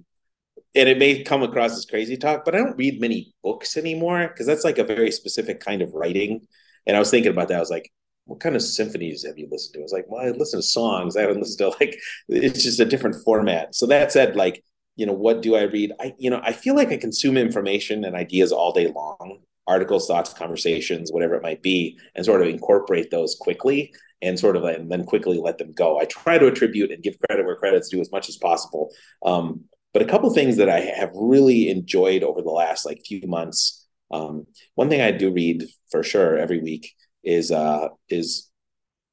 and 0.79 0.89
it 0.89 0.99
may 0.99 1.23
come 1.23 1.43
across 1.43 1.77
as 1.77 1.85
crazy 1.85 2.17
talk, 2.17 2.45
but 2.45 2.55
I 2.55 2.59
don't 2.59 2.79
read 2.79 3.01
many 3.01 3.33
books 3.43 3.77
anymore 3.77 4.29
because 4.29 4.47
that's 4.47 4.65
like 4.65 4.79
a 4.79 4.85
very 4.85 5.11
specific 5.11 5.61
kind 5.61 5.83
of 5.83 5.93
writing. 5.93 6.47
And 6.87 6.97
I 6.97 7.01
was 7.01 7.11
thinking 7.11 7.33
about 7.33 7.49
that. 7.49 7.57
I 7.57 7.61
was 7.61 7.71
like, 7.71 7.91
what 8.27 8.41
kind 8.41 8.55
of 8.55 8.63
symphonies 8.63 9.27
have 9.27 9.39
you 9.39 9.49
listened 9.51 9.75
to? 9.75 9.81
I 9.81 9.83
was 9.83 9.93
like, 9.93 10.05
well, 10.09 10.25
I 10.25 10.31
listen 10.31 10.61
to 10.61 10.67
songs. 10.67 11.17
I 11.17 11.23
haven't 11.23 11.41
listened 11.41 11.59
to 11.59 11.77
like 11.81 11.99
it's 12.29 12.63
just 12.63 12.81
a 12.81 12.85
different 12.85 13.17
format. 13.25 13.75
So 13.75 13.87
that 13.87 14.13
said, 14.13 14.37
like, 14.37 14.63
you 14.97 15.07
know, 15.07 15.13
what 15.13 15.43
do 15.43 15.57
I 15.57 15.63
read? 15.63 15.93
I, 16.01 16.15
you 16.19 16.31
know, 16.31 16.41
I 16.43 16.53
feel 16.53 16.77
like 16.77 16.89
I 16.89 16.97
consume 16.97 17.37
information 17.37 18.05
and 18.05 18.15
ideas 18.15 18.53
all 18.53 18.73
day 18.73 18.89
long, 18.89 19.41
articles, 19.67 20.07
thoughts, 20.07 20.33
conversations, 20.33 21.13
whatever 21.13 21.35
it 21.35 21.43
might 21.43 21.63
be, 21.63 21.99
and 22.15 22.25
sort 22.25 22.43
of 22.43 22.49
incorporate 22.49 23.11
those 23.11 23.37
quickly 23.41 23.93
and 24.21 24.39
sort 24.39 24.57
of 24.57 24.65
and 24.65 24.91
then 24.91 25.05
quickly 25.05 25.39
let 25.39 25.59
them 25.59 25.73
go. 25.73 25.99
I 25.99 26.05
try 26.05 26.39
to 26.39 26.47
attribute 26.47 26.91
and 26.91 27.03
give 27.03 27.19
credit 27.29 27.47
where 27.47 27.57
credit's 27.57 27.89
due 27.89 28.01
as 28.01 28.13
much 28.13 28.29
as 28.29 28.37
possible. 28.37 28.93
Um, 29.25 29.65
but 29.93 30.03
a 30.03 30.07
couple 30.07 30.29
of 30.29 30.35
things 30.35 30.57
that 30.57 30.69
I 30.69 30.81
have 30.81 31.11
really 31.15 31.71
enjoyed 31.71 32.23
over 32.23 32.43
the 32.43 32.51
last 32.51 32.85
like 32.85 33.05
few 33.05 33.27
months. 33.27 33.87
Um, 34.11 34.47
one 34.75 34.89
thing 34.89 35.01
I 35.01 35.13
do 35.13 35.33
read 35.33 35.65
for 35.91 36.03
sure 36.03 36.37
every 36.37 36.61
week 36.61 36.95
is 37.25 37.51
uh, 37.51 37.89
is 38.09 38.49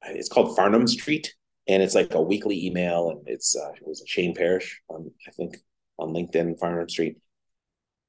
it's 0.02 0.28
called 0.28 0.56
Farnam 0.56 0.88
Street, 0.88 1.34
and 1.68 1.82
it's 1.82 1.94
like 1.94 2.14
a 2.14 2.22
weekly 2.22 2.66
email, 2.66 3.10
and 3.10 3.22
it's 3.26 3.56
uh, 3.56 3.72
it 3.72 3.86
was 3.86 4.02
Shane 4.06 4.34
Parrish, 4.34 4.80
on, 4.88 5.10
I 5.26 5.30
think, 5.32 5.56
on 5.98 6.10
LinkedIn, 6.10 6.58
Farnam 6.58 6.90
Street. 6.90 7.18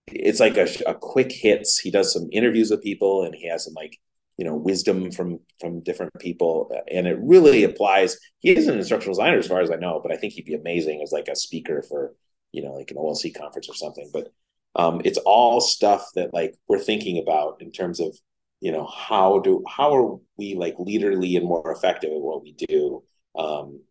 It's 0.07 0.39
like 0.39 0.57
a, 0.57 0.67
a 0.85 0.95
quick 0.95 1.31
hits. 1.31 1.79
He 1.79 1.91
does 1.91 2.13
some 2.13 2.29
interviews 2.31 2.71
with 2.71 2.83
people, 2.83 3.23
and 3.23 3.35
he 3.35 3.49
has 3.49 3.65
some 3.65 3.73
like 3.73 3.97
you 4.37 4.45
know 4.45 4.55
wisdom 4.55 5.11
from 5.11 5.39
from 5.59 5.81
different 5.81 6.13
people 6.19 6.71
and 6.91 7.07
it 7.07 7.17
really 7.19 7.63
applies 7.63 8.17
he 8.39 8.55
is 8.55 8.67
an 8.67 8.77
instructional 8.77 9.15
designer 9.15 9.39
as 9.39 9.47
far 9.47 9.61
as 9.61 9.71
i 9.71 9.75
know 9.75 9.99
but 10.01 10.11
i 10.11 10.15
think 10.15 10.33
he'd 10.33 10.45
be 10.45 10.53
amazing 10.53 11.01
as 11.01 11.11
like 11.11 11.27
a 11.27 11.35
speaker 11.35 11.83
for 11.89 12.13
you 12.51 12.63
know, 12.63 12.73
like 12.73 12.91
an 12.91 12.97
OLC 12.97 13.35
conference 13.35 13.69
or 13.69 13.75
something. 13.75 14.09
But 14.13 14.31
um, 14.75 15.01
it's 15.05 15.19
all 15.19 15.59
stuff 15.61 16.07
that 16.15 16.33
like 16.33 16.55
we're 16.67 16.79
thinking 16.79 17.19
about 17.19 17.61
in 17.61 17.71
terms 17.71 17.99
of, 17.99 18.17
you 18.59 18.71
know, 18.71 18.85
how 18.85 19.39
do 19.39 19.63
how 19.67 19.95
are 19.95 20.17
we 20.37 20.55
like 20.55 20.75
leaderly 20.77 21.37
and 21.37 21.45
more 21.45 21.71
effective 21.71 22.11
at 22.11 22.21
what 22.21 22.43
we 22.43 22.53
do. 22.53 23.03
Um, 23.37 23.81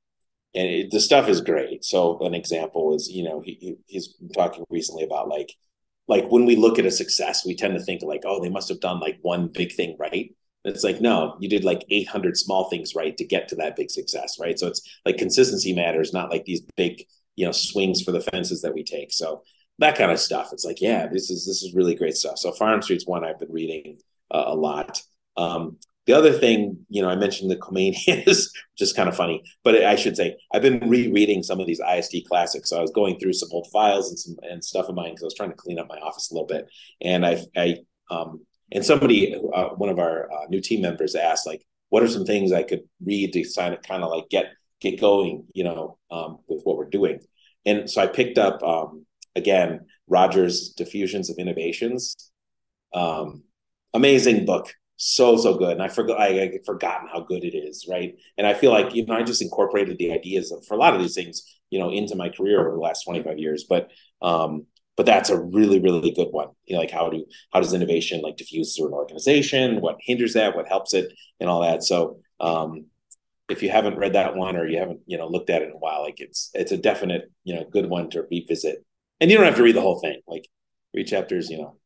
and 0.55 0.69
it, 0.69 0.91
the 0.91 1.01
stuff 1.01 1.29
is 1.29 1.41
great. 1.41 1.85
So 1.85 2.19
an 2.21 2.35
example 2.35 2.95
is, 2.95 3.09
you 3.09 3.25
know, 3.25 3.43
he, 3.45 3.77
he's 3.87 4.15
talking 4.35 4.65
recently 4.71 5.05
about 5.05 5.29
like 5.29 5.53
like 6.09 6.29
when 6.31 6.47
we 6.47 6.57
look 6.57 6.79
at 6.79 6.87
a 6.87 6.91
success, 6.91 7.45
we 7.45 7.57
tend 7.57 7.75
to 7.75 7.83
think 7.83 8.03
like, 8.03 8.23
oh, 8.25 8.41
they 8.41 8.49
must 8.49 8.69
have 8.69 8.81
done 8.81 9.01
like 9.01 9.19
one 9.23 9.49
big 9.49 9.73
thing 9.73 9.97
right. 9.99 10.35
It's 10.65 10.83
like, 10.85 11.01
no, 11.01 11.37
you 11.41 11.49
did 11.49 11.65
like 11.65 11.85
800 11.91 12.37
small 12.37 12.69
things 12.69 12.95
right 12.95 13.17
to 13.17 13.25
get 13.25 13.49
to 13.49 13.57
that 13.57 13.77
big 13.77 13.91
success, 13.91 14.37
right? 14.41 14.59
So 14.59 14.67
it's 14.67 14.83
like 15.05 15.17
consistency 15.17 15.73
matters, 15.73 16.13
not 16.13 16.31
like 16.31 16.45
these 16.45 16.63
big, 16.77 17.05
you 17.37 17.47
know, 17.47 17.53
swings 17.53 18.03
for 18.03 18.13
the 18.13 18.21
fences 18.21 18.63
that 18.63 18.75
we 18.75 18.83
take. 18.83 19.13
So 19.13 19.43
that 19.79 19.97
kind 19.97 20.11
of 20.11 20.19
stuff. 20.19 20.51
It's 20.53 20.65
like, 20.65 20.81
yeah, 20.81 21.07
this 21.07 21.31
is 21.31 21.47
this 21.47 21.63
is 21.63 21.75
really 21.75 21.95
great 21.95 22.17
stuff. 22.17 22.39
So 22.39 22.53
Farnam 22.53 22.83
Street's 22.83 23.07
one 23.07 23.25
I've 23.25 23.39
been 23.39 23.53
reading 23.53 23.99
uh, 24.31 24.45
a 24.47 24.55
lot. 24.55 25.01
Um, 25.37 25.79
the 26.07 26.13
other 26.13 26.33
thing, 26.33 26.87
you 26.89 27.03
know, 27.03 27.09
I 27.09 27.17
mentioned 27.17 27.51
the 27.51 27.59
which 27.59 28.81
is 28.81 28.93
kind 28.97 29.09
of 29.09 29.17
funny, 29.17 29.43
but 29.65 29.85
I 29.85 29.97
should 29.97 30.17
say 30.17 30.37
I've 30.55 30.63
been 30.63 30.89
rereading 30.89 31.43
some 31.43 31.61
of 31.61 31.67
these 31.67 31.81
ISD 31.81 32.29
classics. 32.29 32.71
So 32.71 32.79
I 32.79 32.81
was 32.81 32.93
going 32.93 33.19
through 33.19 33.33
some 33.33 33.49
old 33.51 33.69
files 33.73 34.09
and 34.09 34.19
some 34.19 34.37
and 34.43 34.65
stuff 34.65 34.89
of 34.89 34.95
mine 34.95 35.11
because 35.11 35.23
I 35.23 35.27
was 35.27 35.35
trying 35.35 35.51
to 35.51 35.57
clean 35.57 35.79
up 35.79 35.89
my 35.89 35.99
office 35.99 36.31
a 36.31 36.35
little 36.35 36.47
bit. 36.47 36.69
And 37.01 37.27
I, 37.27 37.43
I, 37.57 37.79
um, 38.11 38.47
and 38.73 38.85
somebody, 38.85 39.35
uh, 39.35 39.71
one 39.71 39.89
of 39.89 39.99
our 39.99 40.31
uh, 40.33 40.47
new 40.49 40.61
team 40.61 40.81
members 40.81 41.15
asked, 41.17 41.47
like, 41.47 41.63
what 41.89 42.03
are 42.03 42.09
some 42.09 42.25
things 42.25 42.53
I 42.53 42.63
could 42.63 42.83
read 43.05 43.33
to 43.33 43.45
kind 43.57 43.75
of 43.75 43.83
kind 43.83 44.03
of 44.03 44.11
like 44.11 44.29
get 44.29 44.47
get 44.81 45.01
going, 45.01 45.45
you 45.53 45.65
know, 45.65 45.99
um, 46.11 46.39
with 46.49 46.63
what 46.65 46.77
we're 46.77 46.91
doing. 46.91 47.21
And 47.65 47.91
so 47.91 48.01
I 48.03 48.07
picked 48.07 48.39
up 48.39 48.63
um, 48.63 49.07
again 49.35 49.87
Rogers' 50.09 50.71
Diffusions 50.71 51.31
of 51.31 51.39
Innovations. 51.39 52.31
Um, 52.95 53.43
amazing 53.95 54.45
book. 54.47 54.73
So 54.97 55.37
so 55.37 55.57
good. 55.59 55.73
And 55.73 55.83
i 55.83 55.89
forgot 55.89 56.21
I, 56.21 56.43
I 56.43 56.59
forgotten 56.65 57.09
how 57.13 57.21
good 57.21 57.45
it 57.45 57.55
is 57.55 57.87
right? 57.91 58.15
And 58.39 58.47
i 58.47 58.55
feel 58.55 58.71
like 58.71 58.95
you 58.95 59.05
know 59.05 59.15
i 59.15 59.23
just 59.23 59.43
incorporated 59.43 59.99
the 59.99 60.13
ideas 60.13 60.51
of, 60.53 60.65
for 60.67 60.75
a 60.75 60.79
lot 60.79 60.95
of 60.95 61.01
these 61.01 61.15
things 61.15 61.43
you 61.71 61.79
know 61.79 61.91
into 61.91 62.17
my 62.17 62.29
career 62.31 62.61
over 62.61 62.71
the 62.71 62.83
last 62.83 63.05
25 63.05 63.39
years. 63.39 63.65
But 63.69 63.91
um 64.23 64.67
but 64.97 65.05
that's 65.05 65.29
a 65.29 65.39
really 65.39 65.81
really 65.81 66.13
good 66.13 66.29
one. 66.31 66.49
You 66.65 66.75
know, 66.77 66.81
like 66.81 66.91
how 66.91 67.11
do 67.11 67.27
how 67.53 67.61
does 67.61 67.75
innovation 67.75 68.23
like 68.23 68.37
diffuse 68.37 68.75
through 68.77 68.89
an 68.89 68.95
organization? 68.95 69.81
What 69.81 69.99
hinders 70.01 70.35
that? 70.35 70.57
What 70.57 70.69
helps 70.69 70.95
it? 70.95 71.13
And 71.41 71.51
all 71.51 71.61
that. 71.61 71.83
So 71.83 72.21
um 72.41 72.87
if 73.49 73.63
you 73.63 73.71
haven't 73.71 73.99
read 73.99 74.15
that 74.15 74.35
one 74.35 74.57
or 74.57 74.67
you 74.67 74.79
haven't 74.79 75.01
you 75.07 75.17
know 75.17 75.29
looked 75.29 75.51
at 75.51 75.63
it 75.63 75.69
in 75.69 75.75
a 75.75 75.79
while 75.79 76.03
like 76.03 76.21
it's 76.21 76.51
it's 76.55 76.73
a 76.73 76.77
definite 76.77 77.31
you 77.45 77.55
know 77.55 77.65
good 77.71 77.89
one 77.89 78.11
to 78.11 78.25
revisit 78.31 78.85
and 79.21 79.31
you 79.31 79.37
don't 79.37 79.47
have 79.47 79.57
to 79.57 79.63
read 79.63 79.77
the 79.77 79.81
whole 79.81 80.01
thing 80.01 80.21
like 80.27 80.47
read 80.95 81.07
chapters 81.07 81.49
you 81.51 81.59
know 81.59 81.77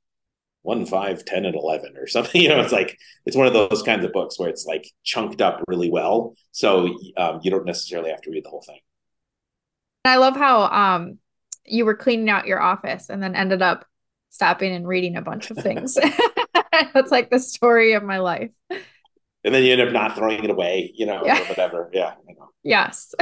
one, 0.63 0.85
five 0.85 1.25
ten 1.25 1.45
and 1.45 1.55
11 1.55 1.97
or 1.97 2.07
something. 2.07 2.41
You 2.41 2.51
know, 2.51 2.61
it's 2.61 2.73
like, 2.73 2.99
it's 3.27 3.37
one 3.37 3.47
of 3.47 3.53
those 3.53 3.83
kinds 3.83 4.05
of 4.05 4.13
books 4.13 4.39
where 4.39 4.49
it's 4.49 4.67
like 4.67 4.87
chunked 5.05 5.41
up 5.41 5.63
really 5.69 5.91
well. 5.91 6.35
So 6.53 6.99
um, 7.17 7.41
you 7.43 7.51
don't 7.51 7.65
necessarily 7.65 8.11
have 8.11 8.21
to 8.23 8.31
read 8.31 8.45
the 8.45 8.51
whole 8.51 8.65
thing. 8.67 8.81
I 10.05 10.17
love 10.17 10.37
how 10.37 10.63
um, 10.65 11.19
you 11.67 11.85
were 11.85 11.95
cleaning 11.95 12.31
out 12.31 12.47
your 12.47 12.61
office 12.61 13.11
and 13.11 13.23
then 13.23 13.35
ended 13.35 13.63
up 13.63 13.87
stopping 14.31 14.75
and 14.75 14.87
reading 14.87 15.17
a 15.17 15.23
bunch 15.23 15.51
of 15.51 15.59
things. 15.59 15.99
That's 16.95 17.11
like 17.11 17.31
the 17.31 17.39
story 17.39 17.93
of 17.93 18.03
my 18.03 18.19
life. 18.19 18.51
And 19.45 19.55
then 19.55 19.65
you 19.65 19.73
end 19.73 19.81
up 19.81 19.93
not 19.93 20.17
throwing 20.17 20.45
it 20.45 20.51
away, 20.51 20.93
you 20.95 21.07
know, 21.07 21.23
yeah. 21.25 21.41
or 21.41 21.45
whatever. 21.47 21.91
Yeah. 21.93 22.15
Yes. 22.63 23.15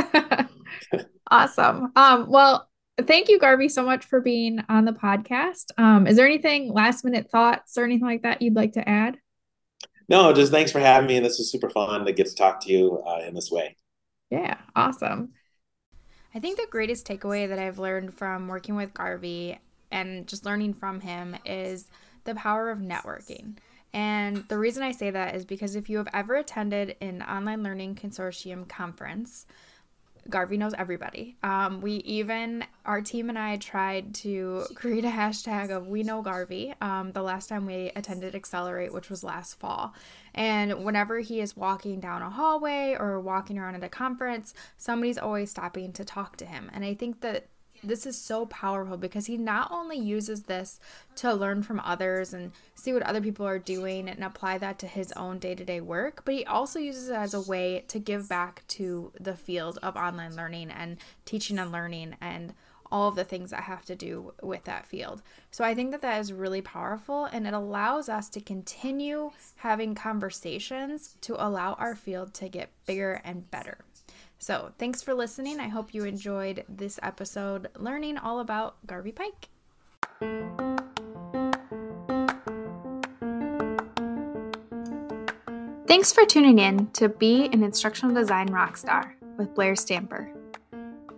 awesome. 1.30 1.92
Um, 1.94 2.28
well, 2.28 2.68
thank 3.06 3.28
you, 3.28 3.38
Garvey, 3.38 3.68
so 3.68 3.84
much 3.84 4.04
for 4.04 4.20
being 4.20 4.60
on 4.68 4.84
the 4.84 4.92
podcast. 4.92 5.66
Um, 5.78 6.06
is 6.06 6.16
there 6.16 6.26
anything 6.26 6.72
last 6.72 7.04
minute 7.04 7.30
thoughts 7.30 7.78
or 7.78 7.84
anything 7.84 8.06
like 8.06 8.22
that 8.22 8.42
you'd 8.42 8.56
like 8.56 8.72
to 8.72 8.88
add? 8.88 9.18
No, 10.08 10.32
just 10.32 10.50
thanks 10.50 10.72
for 10.72 10.80
having 10.80 11.06
me. 11.06 11.20
This 11.20 11.38
was 11.38 11.52
super 11.52 11.70
fun 11.70 12.06
to 12.06 12.12
get 12.12 12.26
to 12.26 12.34
talk 12.34 12.60
to 12.62 12.72
you 12.72 13.02
uh, 13.06 13.20
in 13.26 13.34
this 13.34 13.50
way. 13.50 13.76
Yeah, 14.30 14.56
awesome. 14.74 15.34
I 16.34 16.40
think 16.40 16.58
the 16.58 16.66
greatest 16.70 17.06
takeaway 17.06 17.48
that 17.48 17.58
I've 17.58 17.78
learned 17.78 18.14
from 18.14 18.48
working 18.48 18.74
with 18.74 18.94
Garvey 18.94 19.58
and 19.90 20.26
just 20.26 20.44
learning 20.44 20.74
from 20.74 21.00
him 21.00 21.36
is 21.44 21.88
the 22.24 22.34
power 22.34 22.70
of 22.70 22.78
networking. 22.78 23.56
And 23.92 24.44
the 24.48 24.58
reason 24.58 24.82
I 24.82 24.92
say 24.92 25.10
that 25.10 25.34
is 25.34 25.44
because 25.44 25.76
if 25.76 25.88
you 25.88 25.96
have 25.98 26.08
ever 26.12 26.36
attended 26.36 26.96
an 27.00 27.22
online 27.22 27.62
learning 27.62 27.94
consortium 27.94 28.68
conference, 28.68 29.46
Garvey 30.28 30.58
knows 30.58 30.74
everybody. 30.76 31.36
Um, 31.42 31.80
we 31.80 31.92
even, 31.92 32.64
our 32.84 33.00
team 33.00 33.30
and 33.30 33.38
I 33.38 33.56
tried 33.56 34.14
to 34.16 34.64
create 34.74 35.04
a 35.04 35.10
hashtag 35.10 35.70
of 35.70 35.86
We 35.86 36.02
Know 36.02 36.20
Garvey 36.20 36.74
um, 36.80 37.12
the 37.12 37.22
last 37.22 37.48
time 37.48 37.64
we 37.64 37.90
attended 37.96 38.34
Accelerate, 38.34 38.92
which 38.92 39.08
was 39.08 39.24
last 39.24 39.58
fall. 39.58 39.94
And 40.34 40.84
whenever 40.84 41.20
he 41.20 41.40
is 41.40 41.56
walking 41.56 42.00
down 42.00 42.20
a 42.20 42.30
hallway 42.30 42.94
or 42.98 43.20
walking 43.20 43.58
around 43.58 43.76
at 43.76 43.84
a 43.84 43.88
conference, 43.88 44.52
somebody's 44.76 45.18
always 45.18 45.50
stopping 45.50 45.92
to 45.94 46.04
talk 46.04 46.36
to 46.36 46.44
him. 46.44 46.70
And 46.74 46.84
I 46.84 46.94
think 46.94 47.22
that 47.22 47.46
this 47.82 48.06
is 48.06 48.20
so 48.20 48.46
powerful 48.46 48.96
because 48.96 49.26
he 49.26 49.36
not 49.36 49.70
only 49.70 49.98
uses 49.98 50.44
this 50.44 50.80
to 51.16 51.32
learn 51.32 51.62
from 51.62 51.80
others 51.80 52.32
and 52.32 52.52
see 52.74 52.92
what 52.92 53.02
other 53.02 53.20
people 53.20 53.46
are 53.46 53.58
doing 53.58 54.08
and 54.08 54.22
apply 54.22 54.58
that 54.58 54.78
to 54.80 54.86
his 54.86 55.12
own 55.12 55.38
day 55.38 55.54
to 55.54 55.64
day 55.64 55.80
work, 55.80 56.22
but 56.24 56.34
he 56.34 56.44
also 56.44 56.78
uses 56.78 57.08
it 57.08 57.14
as 57.14 57.34
a 57.34 57.40
way 57.40 57.84
to 57.88 57.98
give 57.98 58.28
back 58.28 58.62
to 58.68 59.12
the 59.20 59.36
field 59.36 59.78
of 59.82 59.96
online 59.96 60.36
learning 60.36 60.70
and 60.70 60.98
teaching 61.24 61.58
and 61.58 61.72
learning 61.72 62.16
and 62.20 62.54
all 62.90 63.08
of 63.08 63.16
the 63.16 63.24
things 63.24 63.50
that 63.50 63.64
have 63.64 63.84
to 63.84 63.94
do 63.94 64.32
with 64.42 64.64
that 64.64 64.86
field. 64.86 65.22
So 65.50 65.64
I 65.64 65.74
think 65.74 65.90
that 65.90 66.02
that 66.02 66.20
is 66.20 66.32
really 66.32 66.62
powerful 66.62 67.26
and 67.26 67.46
it 67.46 67.54
allows 67.54 68.08
us 68.08 68.28
to 68.30 68.40
continue 68.40 69.30
having 69.56 69.94
conversations 69.94 71.16
to 71.22 71.34
allow 71.42 71.74
our 71.74 71.94
field 71.94 72.34
to 72.34 72.48
get 72.48 72.70
bigger 72.86 73.20
and 73.24 73.50
better. 73.50 73.78
So, 74.40 74.72
thanks 74.78 75.02
for 75.02 75.14
listening. 75.14 75.58
I 75.58 75.66
hope 75.66 75.92
you 75.92 76.04
enjoyed 76.04 76.64
this 76.68 77.00
episode 77.02 77.68
learning 77.76 78.18
all 78.18 78.38
about 78.38 78.76
Garvey 78.86 79.12
Pyke. 79.12 79.48
Thanks 85.88 86.12
for 86.12 86.24
tuning 86.24 86.60
in 86.60 86.86
to 86.92 87.08
Be 87.08 87.46
an 87.46 87.64
Instructional 87.64 88.14
Design 88.14 88.48
Rockstar 88.50 89.14
with 89.36 89.54
Blair 89.56 89.74
Stamper. 89.74 90.32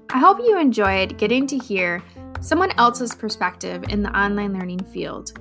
I 0.09 0.19
hope 0.19 0.39
you 0.39 0.59
enjoyed 0.59 1.19
getting 1.19 1.47
to 1.49 1.59
hear 1.59 2.03
someone 2.41 2.73
else's 2.79 3.15
perspective 3.15 3.85
in 3.91 4.03
the 4.03 4.19
online 4.19 4.55
learning 4.55 4.83
field. 4.85 5.39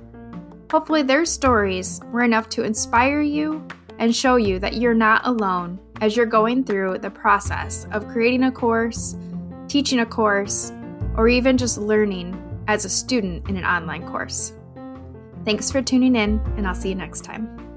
Hopefully, 0.70 1.02
their 1.02 1.24
stories 1.24 2.00
were 2.12 2.22
enough 2.22 2.50
to 2.50 2.62
inspire 2.62 3.22
you 3.22 3.66
and 3.98 4.14
show 4.14 4.36
you 4.36 4.58
that 4.58 4.74
you're 4.74 4.94
not 4.94 5.26
alone 5.26 5.80
as 6.00 6.16
you're 6.16 6.26
going 6.26 6.64
through 6.64 6.98
the 6.98 7.10
process 7.10 7.86
of 7.92 8.08
creating 8.08 8.44
a 8.44 8.52
course, 8.52 9.16
teaching 9.68 10.00
a 10.00 10.06
course, 10.06 10.72
or 11.16 11.28
even 11.28 11.58
just 11.58 11.78
learning 11.78 12.36
as 12.68 12.84
a 12.84 12.88
student 12.88 13.48
in 13.48 13.56
an 13.56 13.64
online 13.64 14.08
course. 14.08 14.54
Thanks 15.44 15.70
for 15.70 15.82
tuning 15.82 16.16
in, 16.16 16.38
and 16.56 16.66
I'll 16.66 16.74
see 16.74 16.90
you 16.90 16.94
next 16.94 17.24
time. 17.24 17.69